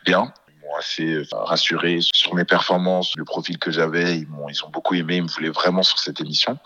[0.05, 0.33] bien
[0.77, 4.17] assez euh, rassuré sur mes performances, le profil que j'avais.
[4.17, 6.57] Ils m'ont, ils ont beaucoup aimé, ils me voulaient vraiment sur cette émission.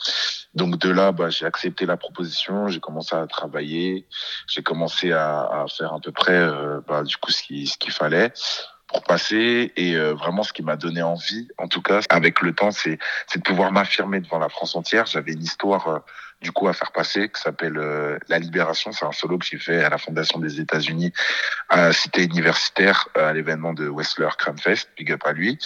[0.53, 4.07] Donc de là, bah, j'ai accepté la proposition, j'ai commencé à travailler,
[4.47, 7.91] j'ai commencé à, à, faire à peu près, euh, bah, du coup, ce qu'il ce
[7.91, 8.33] fallait.
[8.87, 12.53] pour passer et euh, vraiment ce qui m'a donné envie en tout cas avec le
[12.55, 15.99] temps c'est c'est de pouvoir m'affirmer devant la France entière j'avais une histoire euh,
[16.41, 18.91] du coup à faire passer qui s'appelle euh, La Libération.
[18.91, 21.11] C'est un solo que j'ai fait à la fondation des États-Unis
[21.69, 25.57] à la cité universitaire à l'événement de Westler Fest big up à lui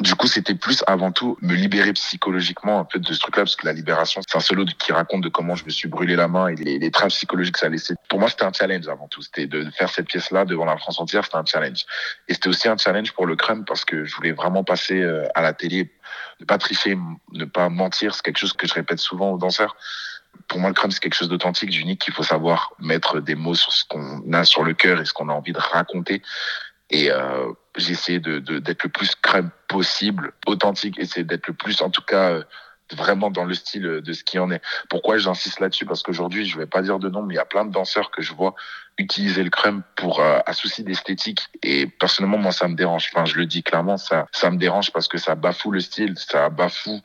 [0.00, 3.56] du coup, c'était plus avant tout me libérer psychologiquement un peu de ce truc-là, parce
[3.56, 6.28] que la libération, c'est un solo qui raconte de comment je me suis brûlé la
[6.28, 7.94] main et les, les traces psychologiques que ça a laissé.
[8.10, 9.22] Pour moi, c'était un challenge avant tout.
[9.22, 11.86] C'était de faire cette pièce-là devant la France entière, c'était un challenge.
[12.28, 15.26] Et c'était aussi un challenge pour le crème parce que je voulais vraiment passer euh,
[15.34, 15.90] à la télé,
[16.40, 16.98] ne pas tricher,
[17.32, 18.14] ne pas mentir.
[18.14, 19.76] C'est quelque chose que je répète souvent aux danseurs
[20.48, 23.54] pour moi, le crème, c'est quelque chose d'authentique, d'unique, qu'il faut savoir mettre des mots
[23.54, 26.22] sur ce qu'on a sur le cœur et ce qu'on a envie de raconter.
[26.90, 32.02] Et euh, de, d'être le plus crème possible, authentique, essayer d'être le plus, en tout
[32.02, 32.44] cas, euh,
[32.92, 34.62] vraiment dans le style de ce qui en est.
[34.88, 35.86] Pourquoi j'insiste là-dessus?
[35.86, 38.10] Parce qu'aujourd'hui, je vais pas dire de nom, mais il y a plein de danseurs
[38.10, 38.54] que je vois
[38.98, 41.48] utiliser le crème pour euh, un souci d'esthétique.
[41.62, 43.10] Et personnellement, moi, ça me dérange.
[43.12, 46.14] Enfin, je le dis clairement, ça, ça me dérange parce que ça bafoue le style,
[46.16, 47.02] ça bafoue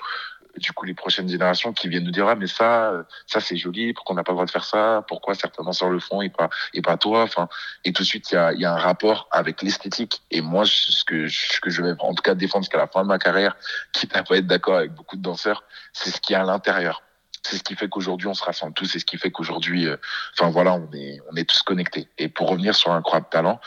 [0.58, 3.58] du coup les prochaines générations qui viennent nous dire ah mais ça euh, ça c'est
[3.58, 5.04] joli pourquoi on n'a pas le droit de faire ça?
[5.08, 7.24] Pourquoi certains danseurs le font et pas et pas toi?
[7.24, 7.48] Enfin
[7.86, 10.22] et tout de suite il y a, y a un rapport avec l'esthétique.
[10.32, 13.04] Et moi ce que ce que je vais en tout cas défendre jusqu'à la fin
[13.04, 13.56] de ma carrière
[13.94, 17.04] quitte à pas être d'accord avec beaucoup de danseurs c'est ce qui est à l'intérieur.
[17.44, 18.86] C'est ce qui fait qu'aujourd'hui on se rassemble tous.
[18.86, 19.98] C'est ce qui fait qu'aujourd'hui euh,
[20.38, 22.08] enfin voilà on est on est tous connectés.
[22.18, 23.60] Et pour revenir sur incroyable talent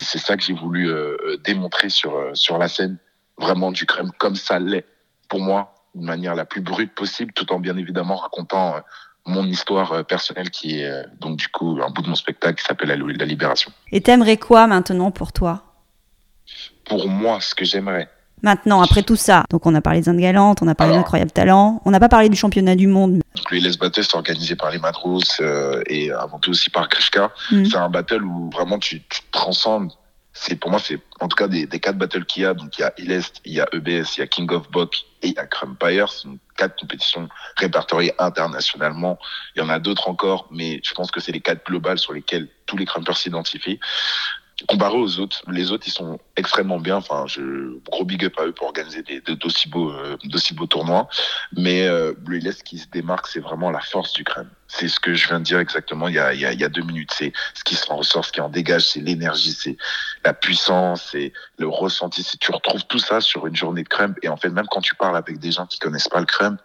[0.00, 2.98] c'est ça que j'ai voulu euh, démontrer sur sur la scène.
[3.38, 4.86] Vraiment du crème comme ça l'est.
[5.28, 8.80] Pour moi de manière la plus brute possible, tout en bien évidemment racontant euh,
[9.26, 12.60] mon histoire euh, personnelle qui est euh, donc du coup un bout de mon spectacle
[12.60, 13.72] qui s'appelle La Libération.
[13.92, 15.64] Et t'aimerais quoi maintenant pour toi?
[16.84, 18.08] Pour moi, ce que j'aimerais.
[18.42, 21.30] Maintenant, après tout ça, donc on a parlé des Indes Galantes, on a parlé d'incroyables
[21.30, 23.20] talents, on n'a pas parlé du championnat du monde.
[23.50, 25.42] le Les Battle, c'est organisé par les Madros
[25.86, 27.30] et avant tout aussi par Krishka.
[27.52, 27.66] Mm.
[27.66, 29.92] C'est un battle où vraiment tu, tu transcendes
[30.32, 32.78] c'est pour moi c'est en tout cas des, des quatre battles qu'il y a donc
[32.78, 35.28] il y a Ilest, il y a EBS, il y a King of Bock et
[35.28, 39.18] il y a Crumpire, ce sont quatre compétitions répertoriées internationalement.
[39.54, 42.12] Il y en a d'autres encore, mais je pense que c'est les quatre globales sur
[42.12, 43.80] lesquelles tous les Crumpers s'identifient
[44.66, 46.96] comparé aux autres, les autres ils sont extrêmement bien.
[46.96, 50.16] Enfin, je gros big up à eux pour organiser des d'aussi beaux euh,
[50.52, 51.08] beaux tournois.
[51.56, 54.50] Mais euh, le ce qui se démarque, c'est vraiment la force du crème.
[54.72, 56.60] C'est ce que je viens de dire exactement il y a il y a, il
[56.60, 57.10] y a deux minutes.
[57.12, 59.76] C'est ce qui s'en ressort, ce qui en dégage, c'est l'énergie, c'est
[60.24, 62.24] la puissance, c'est le ressenti.
[62.38, 64.94] Tu retrouves tout ça sur une journée de crème, et en fait même quand tu
[64.94, 66.56] parles avec des gens qui connaissent pas le crème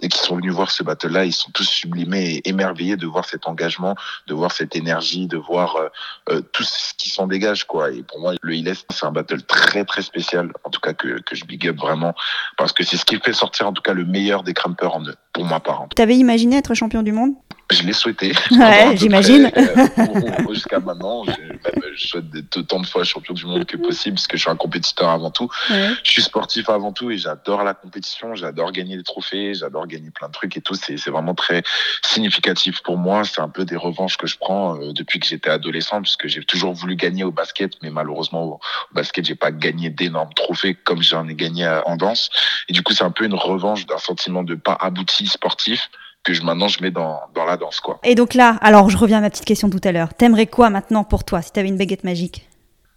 [0.00, 3.24] et qui sont venus voir ce battle-là, ils sont tous sublimés et émerveillés de voir
[3.24, 5.88] cet engagement, de voir cette énergie, de voir euh,
[6.30, 7.90] euh tout ce qui s'en dégage quoi.
[7.90, 11.20] Et pour moi, le ILS, c'est un battle très très spécial, en tout cas que,
[11.20, 12.14] que je big up vraiment,
[12.56, 15.02] parce que c'est ce qui fait sortir en tout cas le meilleur des crampers en
[15.04, 15.86] eux, pour ma part.
[15.94, 17.34] Tu avais imaginé être champion du monde?
[17.70, 18.32] Je l'ai souhaité.
[18.50, 19.50] Ouais, j'imagine.
[19.56, 24.26] Euh, jusqu'à maintenant, je souhaite d'être autant de fois champion du monde que possible, parce
[24.26, 25.48] que je suis un compétiteur avant tout.
[25.70, 25.90] Ouais.
[26.02, 30.10] Je suis sportif avant tout et j'adore la compétition, j'adore gagner des trophées, j'adore gagner
[30.10, 30.74] plein de trucs et tout.
[30.74, 31.62] C'est vraiment très
[32.04, 33.24] significatif pour moi.
[33.24, 36.42] C'est un peu des revanches que je prends euh, depuis que j'étais adolescent, puisque j'ai
[36.42, 38.60] toujours voulu gagner au basket, mais malheureusement au,
[38.92, 42.30] basket, j'ai pas gagné d'énormes trophées comme j'en ai gagné en danse.
[42.68, 45.90] Et du coup, c'est un peu une revanche d'un sentiment de pas abouti sportif
[46.24, 47.80] que je, maintenant je mets dans, dans la danse.
[47.80, 47.98] quoi.
[48.04, 50.14] Et donc là, alors je reviens à ma petite question tout à l'heure.
[50.14, 52.48] T'aimerais quoi maintenant pour toi si t'avais une baguette magique?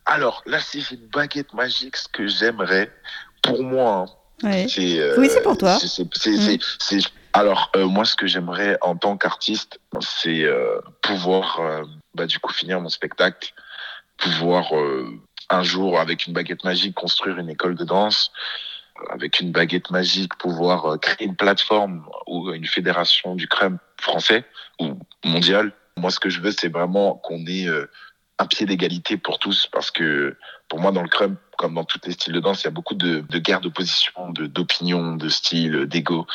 [0.06, 2.92] Alors là, si j'ai une baguette magique, ce que j'aimerais,
[3.44, 4.06] pour moi,
[4.44, 4.68] ouais.
[4.68, 5.00] c'est.
[5.00, 5.78] Euh, oui, c'est pour toi.
[5.80, 7.00] C'est, mmh.
[7.34, 11.62] Alors, euh, moi, ce que j'aimerais en tant qu'artiste, c'est euh, pouvoir,
[12.16, 13.54] bah, du coup, finir mon spectacle,
[14.18, 14.72] pouvoir
[15.50, 18.32] un jour, avec une baguette magique, construire une école de danse,
[19.10, 24.46] avec une baguette magique, pouvoir euh, créer une plateforme ou une fédération du crème français
[24.80, 25.74] ou mondial.
[25.98, 27.90] Moi, ce que je veux, c'est vraiment qu'on ait euh,
[28.40, 30.38] un pied d'égalité pour tous, parce que
[30.68, 32.72] pour moi, dans le crème, comme dans tous les styles de danse, il y a
[32.72, 36.26] beaucoup de, de guerres d'opposition, d'opinion, de, de style, d'ego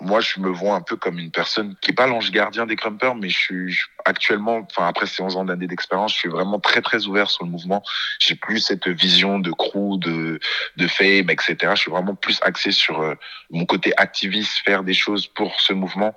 [0.00, 2.76] moi, je me vois un peu comme une personne qui est pas l'ange gardien des
[2.76, 6.60] crumpers, mais je suis actuellement, enfin après ces 11 ans d'années d'expérience, je suis vraiment
[6.60, 7.82] très très ouvert sur le mouvement.
[8.20, 10.38] J'ai plus cette vision de crew, de
[10.76, 11.56] de fame, etc.
[11.74, 13.14] Je suis vraiment plus axé sur euh,
[13.50, 16.14] mon côté activiste, faire des choses pour ce mouvement.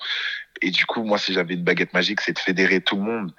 [0.62, 3.34] Et du coup, moi, si j'avais une baguette magique, c'est de fédérer tout le monde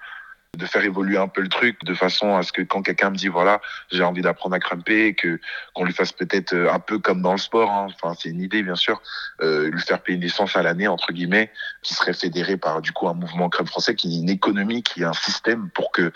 [0.59, 3.17] de faire évoluer un peu le truc de façon à ce que quand quelqu'un me
[3.17, 5.41] dit voilà j'ai envie d'apprendre à crumper que
[5.73, 7.87] qu'on lui fasse peut-être euh, un peu comme dans le sport hein.
[7.95, 9.01] enfin c'est une idée bien sûr
[9.41, 12.93] euh, lui faire payer une licence à l'année entre guillemets qui serait fédéré par du
[12.93, 16.13] coup un mouvement crème français qui est une économie qui est un système pour que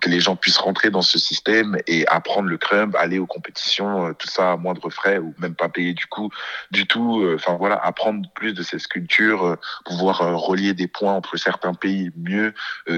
[0.00, 4.06] que les gens puissent rentrer dans ce système et apprendre le crump aller aux compétitions
[4.06, 6.30] euh, tout ça à moindre frais ou même pas payer du coup
[6.70, 11.36] du tout euh, enfin voilà apprendre plus de ces sculptures pouvoir relier des points entre
[11.36, 12.54] certains pays mieux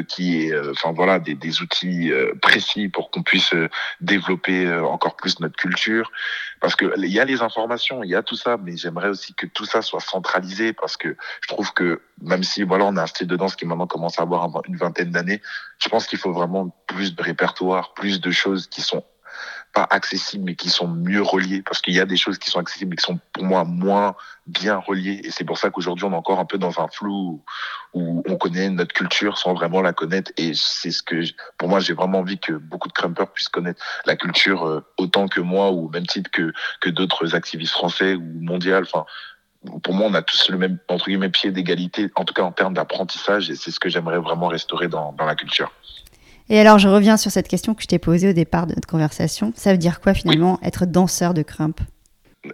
[0.08, 2.10] qui est enfin voilà, des, outils
[2.42, 3.54] précis pour qu'on puisse
[4.00, 6.10] développer encore plus notre culture.
[6.60, 9.34] Parce que il y a les informations, il y a tout ça, mais j'aimerais aussi
[9.34, 13.02] que tout ça soit centralisé parce que je trouve que même si voilà, on a
[13.02, 15.40] un style de danse qui maintenant commence à avoir une vingtaine d'années,
[15.78, 19.04] je pense qu'il faut vraiment plus de répertoire, plus de choses qui sont
[19.72, 22.58] pas accessibles mais qui sont mieux reliées parce qu'il y a des choses qui sont
[22.58, 24.14] accessibles mais qui sont pour moi moins
[24.46, 25.20] bien reliées.
[25.24, 27.42] Et c'est pour ça qu'aujourd'hui on est encore un peu dans un flou
[27.94, 30.32] où on connaît notre culture sans vraiment la connaître.
[30.36, 31.22] Et c'est ce que
[31.58, 35.28] pour moi j'ai vraiment envie que beaucoup de crampers puissent connaître la culture euh, autant
[35.28, 39.04] que moi ou au même titre que que d'autres activistes français ou mondial enfin
[39.82, 42.52] pour moi, on a tous le même, entre guillemets, pied d'égalité, en tout cas en
[42.52, 45.72] termes d'apprentissage, et c'est ce que j'aimerais vraiment restaurer dans, dans la culture.
[46.50, 48.88] Et alors, je reviens sur cette question que je t'ai posée au départ de notre
[48.88, 49.52] conversation.
[49.54, 51.80] Ça veut dire quoi finalement être danseur de crump?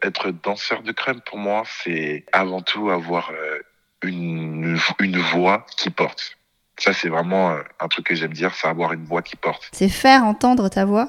[0.03, 3.59] Être danseur de crump, pour moi, c'est avant tout avoir euh,
[4.03, 6.37] une, une voix qui porte.
[6.77, 9.69] Ça, c'est vraiment euh, un truc que j'aime dire, c'est avoir une voix qui porte.
[9.73, 11.09] C'est faire entendre ta voix?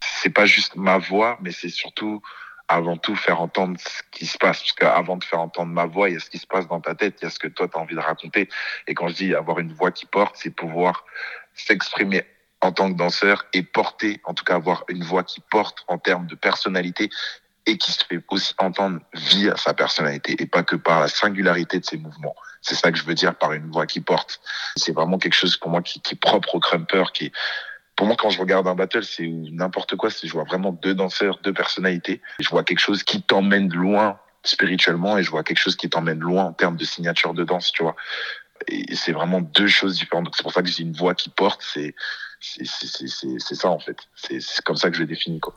[0.00, 2.22] C'est pas juste ma voix, mais c'est surtout
[2.68, 4.60] avant tout faire entendre ce qui se passe.
[4.60, 6.80] Parce qu'avant de faire entendre ma voix, il y a ce qui se passe dans
[6.80, 8.48] ta tête, il y a ce que toi, tu as envie de raconter.
[8.86, 11.04] Et quand je dis avoir une voix qui porte, c'est pouvoir
[11.54, 12.24] s'exprimer
[12.60, 15.98] en tant que danseur et porter, en tout cas avoir une voix qui porte en
[15.98, 17.10] termes de personnalité
[17.66, 21.78] et qui se fait aussi entendre via sa personnalité et pas que par la singularité
[21.78, 22.34] de ses mouvements.
[22.60, 24.40] C'est ça que je veux dire par une voix qui porte.
[24.76, 27.32] C'est vraiment quelque chose pour moi qui, est propre au crumper, qui
[27.94, 30.10] pour moi, quand je regarde un battle, c'est n'importe quoi.
[30.10, 32.22] C'est je vois vraiment deux danseurs, deux personnalités.
[32.40, 36.18] Je vois quelque chose qui t'emmène loin spirituellement et je vois quelque chose qui t'emmène
[36.18, 37.94] loin en termes de signature de danse, tu vois
[38.68, 40.28] et c'est vraiment deux choses différentes.
[40.36, 41.62] C'est pour ça que j'ai une voix qui porte.
[41.62, 41.94] C'est
[42.40, 43.96] c'est ça en fait.
[44.14, 45.54] C'est comme ça que je le définis quoi.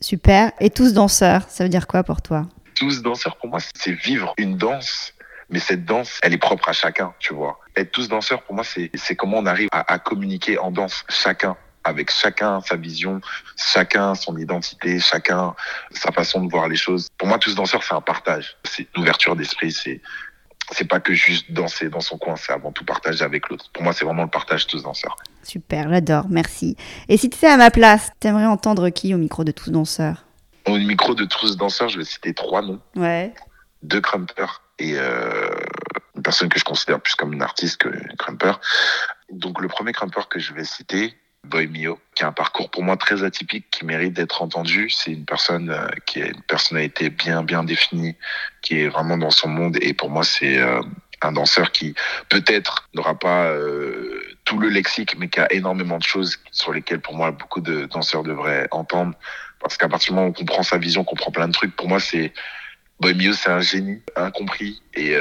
[0.00, 0.52] Super.
[0.60, 2.46] Et tous danseurs, ça veut dire quoi pour toi?
[2.74, 5.12] Tous danseurs pour moi, c'est vivre une danse.
[5.50, 7.60] Mais cette danse, elle est propre à chacun, tu vois.
[7.76, 11.56] Être tous danseurs, pour moi, c'est comment on arrive à, à communiquer en danse, chacun
[11.84, 13.20] avec chacun sa vision,
[13.56, 15.54] chacun son identité, chacun
[15.90, 17.08] sa façon de voir les choses.
[17.18, 18.56] Pour moi, tous danseurs, c'est un partage.
[18.64, 20.00] C'est une ouverture d'esprit, c'est
[20.72, 23.70] c'est pas que juste danser dans son coin, c'est avant tout partager avec l'autre.
[23.72, 25.16] Pour moi, c'est vraiment le partage tous danseurs.
[25.42, 26.76] Super, j'adore, merci.
[27.08, 30.24] Et si tu étais à ma place, t'aimerais entendre qui au micro de tous danseurs?
[30.66, 32.80] Au micro de tous danseurs, je vais citer trois noms.
[32.96, 33.34] Ouais.
[33.82, 35.50] Deux crumpers et euh,
[36.16, 38.54] une personne que je considère plus comme une artiste que crumper.
[39.30, 41.14] Donc le premier crumper que je vais citer,
[41.44, 44.90] Boy Mio, qui a un parcours pour moi très atypique, qui mérite d'être entendu.
[44.90, 48.16] C'est une personne euh, qui a une personnalité bien bien définie,
[48.62, 49.76] qui est vraiment dans son monde.
[49.80, 50.80] Et pour moi, c'est euh,
[51.22, 51.94] un danseur qui
[52.28, 57.00] peut-être n'aura pas euh, tout le lexique, mais qui a énormément de choses sur lesquelles
[57.00, 59.14] pour moi beaucoup de danseurs devraient entendre.
[59.60, 61.74] Parce qu'à partir du moment où on comprend sa vision, on comprend plein de trucs,
[61.76, 62.32] pour moi c'est
[63.00, 65.16] Boy Mio, c'est un génie incompris et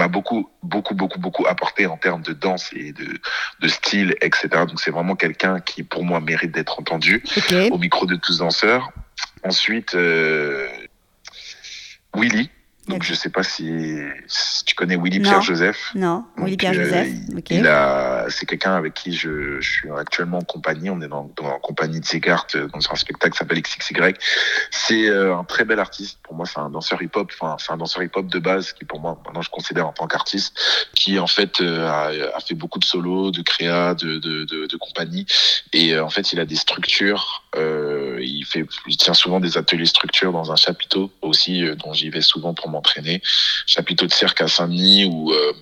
[0.00, 3.06] m'a beaucoup, beaucoup, beaucoup, beaucoup apporté en termes de danse et de,
[3.60, 4.48] de style, etc.
[4.66, 7.22] Donc c'est vraiment quelqu'un qui, pour moi, mérite d'être entendu
[7.70, 8.90] au micro de tous danseurs.
[9.44, 10.66] Ensuite, euh,
[12.16, 12.50] Willy,
[12.90, 14.02] donc je sais pas si,
[14.66, 15.92] tu connais Willy Pierre Joseph.
[15.94, 17.08] Non, Willy Pierre euh, Joseph.
[17.48, 20.90] Il a, c'est quelqu'un avec qui je, je, suis actuellement en compagnie.
[20.90, 24.14] On est dans, dans la compagnie de Zegart euh, dans un spectacle qui s'appelle XXY.
[24.70, 26.18] C'est euh, un très bel artiste.
[26.22, 27.32] Pour moi, c'est un danseur hip-hop.
[27.40, 30.06] Enfin, c'est un danseur hip-hop de base qui, pour moi, maintenant je considère en tant
[30.06, 30.58] qu'artiste,
[30.94, 34.76] qui en fait a, a, fait beaucoup de solos, de créa, de, de, de, de
[34.76, 35.26] compagnie.
[35.72, 37.44] Et en fait, il a des structures.
[37.56, 42.08] Euh, il fait, il tient souvent des ateliers structure dans un chapiteau aussi, dont j'y
[42.08, 43.22] vais souvent pour entraîné,
[43.66, 45.52] chapiteau de cirque à Saint-Denis ou euh,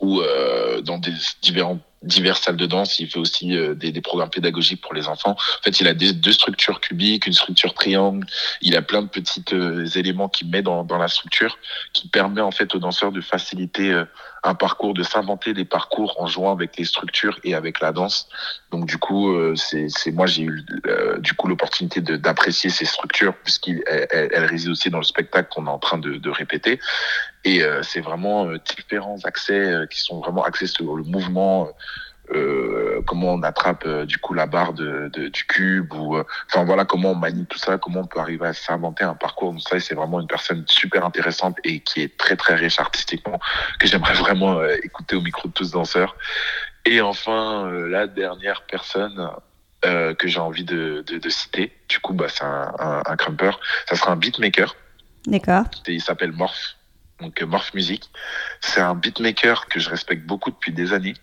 [0.00, 2.98] ou euh, dans des différents diverses salles de danse.
[3.00, 5.32] Il fait aussi euh, des, programmes pédagogiques pour les enfants.
[5.32, 8.26] En fait, il a des, deux structures cubiques, une structure triangle.
[8.62, 11.58] Il a plein de petits euh, éléments qu'il met dans, la structure,
[11.92, 14.04] qui permet en fait aux danseurs de faciliter euh,
[14.44, 18.28] un parcours, de s'inventer des parcours en jouant avec les structures et avec la danse.
[18.70, 20.64] Donc du coup, c'est moi j'ai eu
[21.18, 25.66] du coup l'opportunité d'apprécier ces structures puisqu'elles elles, elles résident aussi dans le spectacle qu'on
[25.66, 26.78] est en train de répéter.
[27.48, 31.68] Et c'est vraiment différents accès qui sont vraiment axés sur le mouvement
[32.34, 36.24] euh, comment on attrape euh, du coup la barre de, de du cube ou euh,
[36.46, 39.52] enfin voilà comment on manie tout ça, comment on peut arriver à s'inventer un parcours.
[39.52, 43.40] Donc ça, c'est vraiment une personne super intéressante et qui est très très riche artistiquement
[43.78, 46.16] que j'aimerais vraiment écouter au micro de tous danseurs.
[46.84, 49.30] Et enfin, la dernière personne
[49.82, 53.60] que j'ai envie de, de, de, citer, du coup, bah, c'est un, un, un crumper.
[53.88, 54.74] Ça sera un beatmaker.
[55.26, 55.64] D'accord.
[55.86, 56.77] Il s'appelle Morph.
[57.20, 58.10] Donc Morph Music.
[58.60, 61.14] C'est un beatmaker que je respecte beaucoup depuis des années,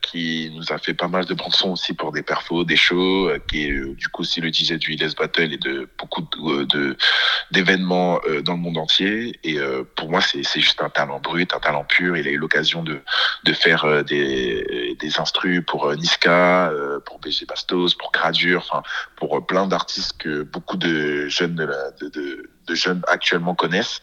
[0.00, 3.30] qui nous a fait pas mal de bandes son aussi pour des perfos, des shows,
[3.48, 6.96] qui est du coup aussi le DJ du Illes Battle et de beaucoup de
[7.50, 9.38] d'événements dans le monde entier.
[9.44, 9.58] Et
[9.96, 12.16] pour moi, c'est juste un talent brut, un talent pur.
[12.16, 13.00] Il a eu l'occasion de
[13.44, 16.72] de faire des des instrus pour Niska,
[17.04, 18.82] pour BG Bastos, pour Gradure, enfin
[19.16, 24.00] pour plein d'artistes que beaucoup de jeunes de, la, de, de, de jeunes actuellement connaissent.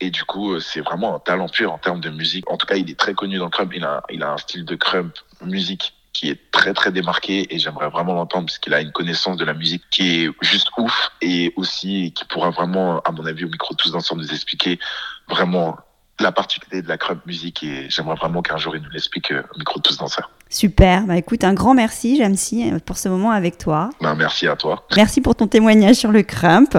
[0.00, 2.50] Et du coup, euh, c'est vraiment un talent pur en termes de musique.
[2.50, 3.72] En tout cas, il est très connu dans le crump.
[3.74, 7.58] Il a, il a un style de crump musique qui est très très démarqué et
[7.60, 11.10] j'aimerais vraiment l'entendre parce qu'il a une connaissance de la musique qui est juste ouf
[11.20, 14.80] et aussi qui pourra vraiment, à mon avis, au micro tous ensemble nous expliquer
[15.28, 15.76] vraiment
[16.20, 19.42] la particularité de la crump musique et j'aimerais vraiment qu'un jour il nous l'explique euh,
[19.54, 20.30] au micro tous danseurs.
[20.50, 23.90] Super, bah écoute, un grand merci Jamsi pour ce moment avec toi.
[24.00, 24.84] Bah, merci à toi.
[24.96, 26.76] Merci pour ton témoignage sur le crump.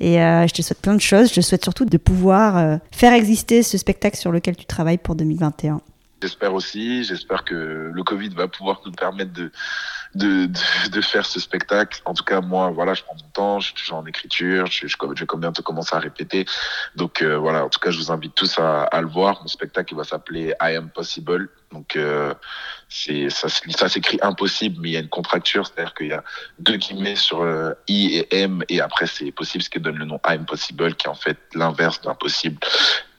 [0.00, 1.30] Et euh, je te souhaite plein de choses.
[1.30, 4.98] Je te souhaite surtout de pouvoir euh, faire exister ce spectacle sur lequel tu travailles
[4.98, 5.80] pour 2021.
[6.22, 7.04] J'espère aussi.
[7.04, 9.52] J'espère que le Covid va pouvoir nous permettre de,
[10.14, 10.48] de,
[10.90, 12.00] de, faire ce spectacle.
[12.04, 13.60] En tout cas, moi, voilà, je prends mon temps.
[13.60, 14.66] Je suis toujours en écriture.
[14.66, 16.46] Je, je, je vais bientôt commencer à répéter.
[16.96, 19.40] Donc euh, voilà, en tout cas, je vous invite tous à, le voir.
[19.42, 21.48] Mon spectacle, il va s'appeler I Am Possible.
[21.72, 22.32] Donc euh,
[22.88, 23.48] c'est ça,
[23.88, 26.22] s'écrit impossible, mais il y a une contracture, c'est-à-dire qu'il y a
[26.60, 30.04] deux guillemets sur euh, I et M, et après c'est possible, ce qui donne le
[30.04, 32.58] nom I'm Possible, qui est en fait l'inverse d'impossible.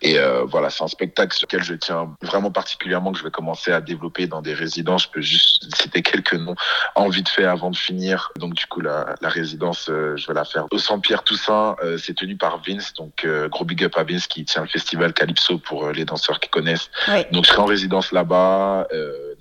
[0.06, 3.32] Et euh, voilà, c'est un spectacle sur lequel je tiens vraiment particulièrement, que je vais
[3.32, 5.06] commencer à développer dans des résidences.
[5.06, 6.54] Je peux juste citer quelques noms
[6.94, 8.32] en vite fait avant de finir.
[8.38, 11.76] Donc du coup, la, la résidence, euh, je vais la faire au Saint-Pierre Toussaint.
[11.84, 14.68] Euh, c'est tenu par Vince, donc euh, gros big up à Vince qui tient le
[14.68, 16.92] festival Calypso pour les danseurs qui connaissent.
[17.08, 17.26] Oui.
[17.32, 18.88] Donc je serai en résidence là-bas.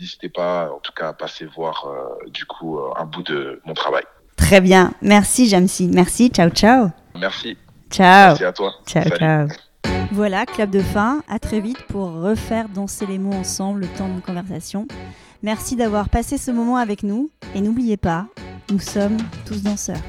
[0.01, 1.87] N'hésitez pas, en tout cas, à passer voir
[2.29, 4.05] du coup un bout de mon travail.
[4.37, 5.89] Très bien, merci Jamsi.
[5.89, 6.91] Merci, ciao ciao.
[7.15, 7.59] Merci.
[7.91, 8.29] Ciao.
[8.29, 8.73] Merci à toi.
[8.87, 9.19] Ciao Salut.
[9.19, 9.49] ciao.
[10.15, 11.25] Voilà, clap de fin.
[11.27, 14.87] À très vite pour refaire danser les mots ensemble le temps d'une conversation.
[15.43, 17.31] Merci d'avoir passé ce moment avec nous.
[17.57, 18.29] Et n'oubliez pas,
[18.71, 20.01] nous sommes tous danseurs.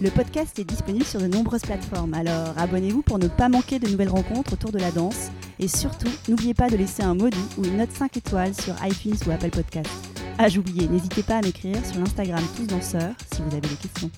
[0.00, 3.88] Le podcast est disponible sur de nombreuses plateformes, alors abonnez-vous pour ne pas manquer de
[3.88, 5.30] nouvelles rencontres autour de la danse.
[5.60, 9.14] Et surtout, n'oubliez pas de laisser un doux ou une note 5 étoiles sur iTunes
[9.28, 9.90] ou Apple Podcast.
[10.38, 14.10] Ah, j'oubliais, n'hésitez pas à m'écrire sur l'Instagram Tous Danseurs si vous avez des questions.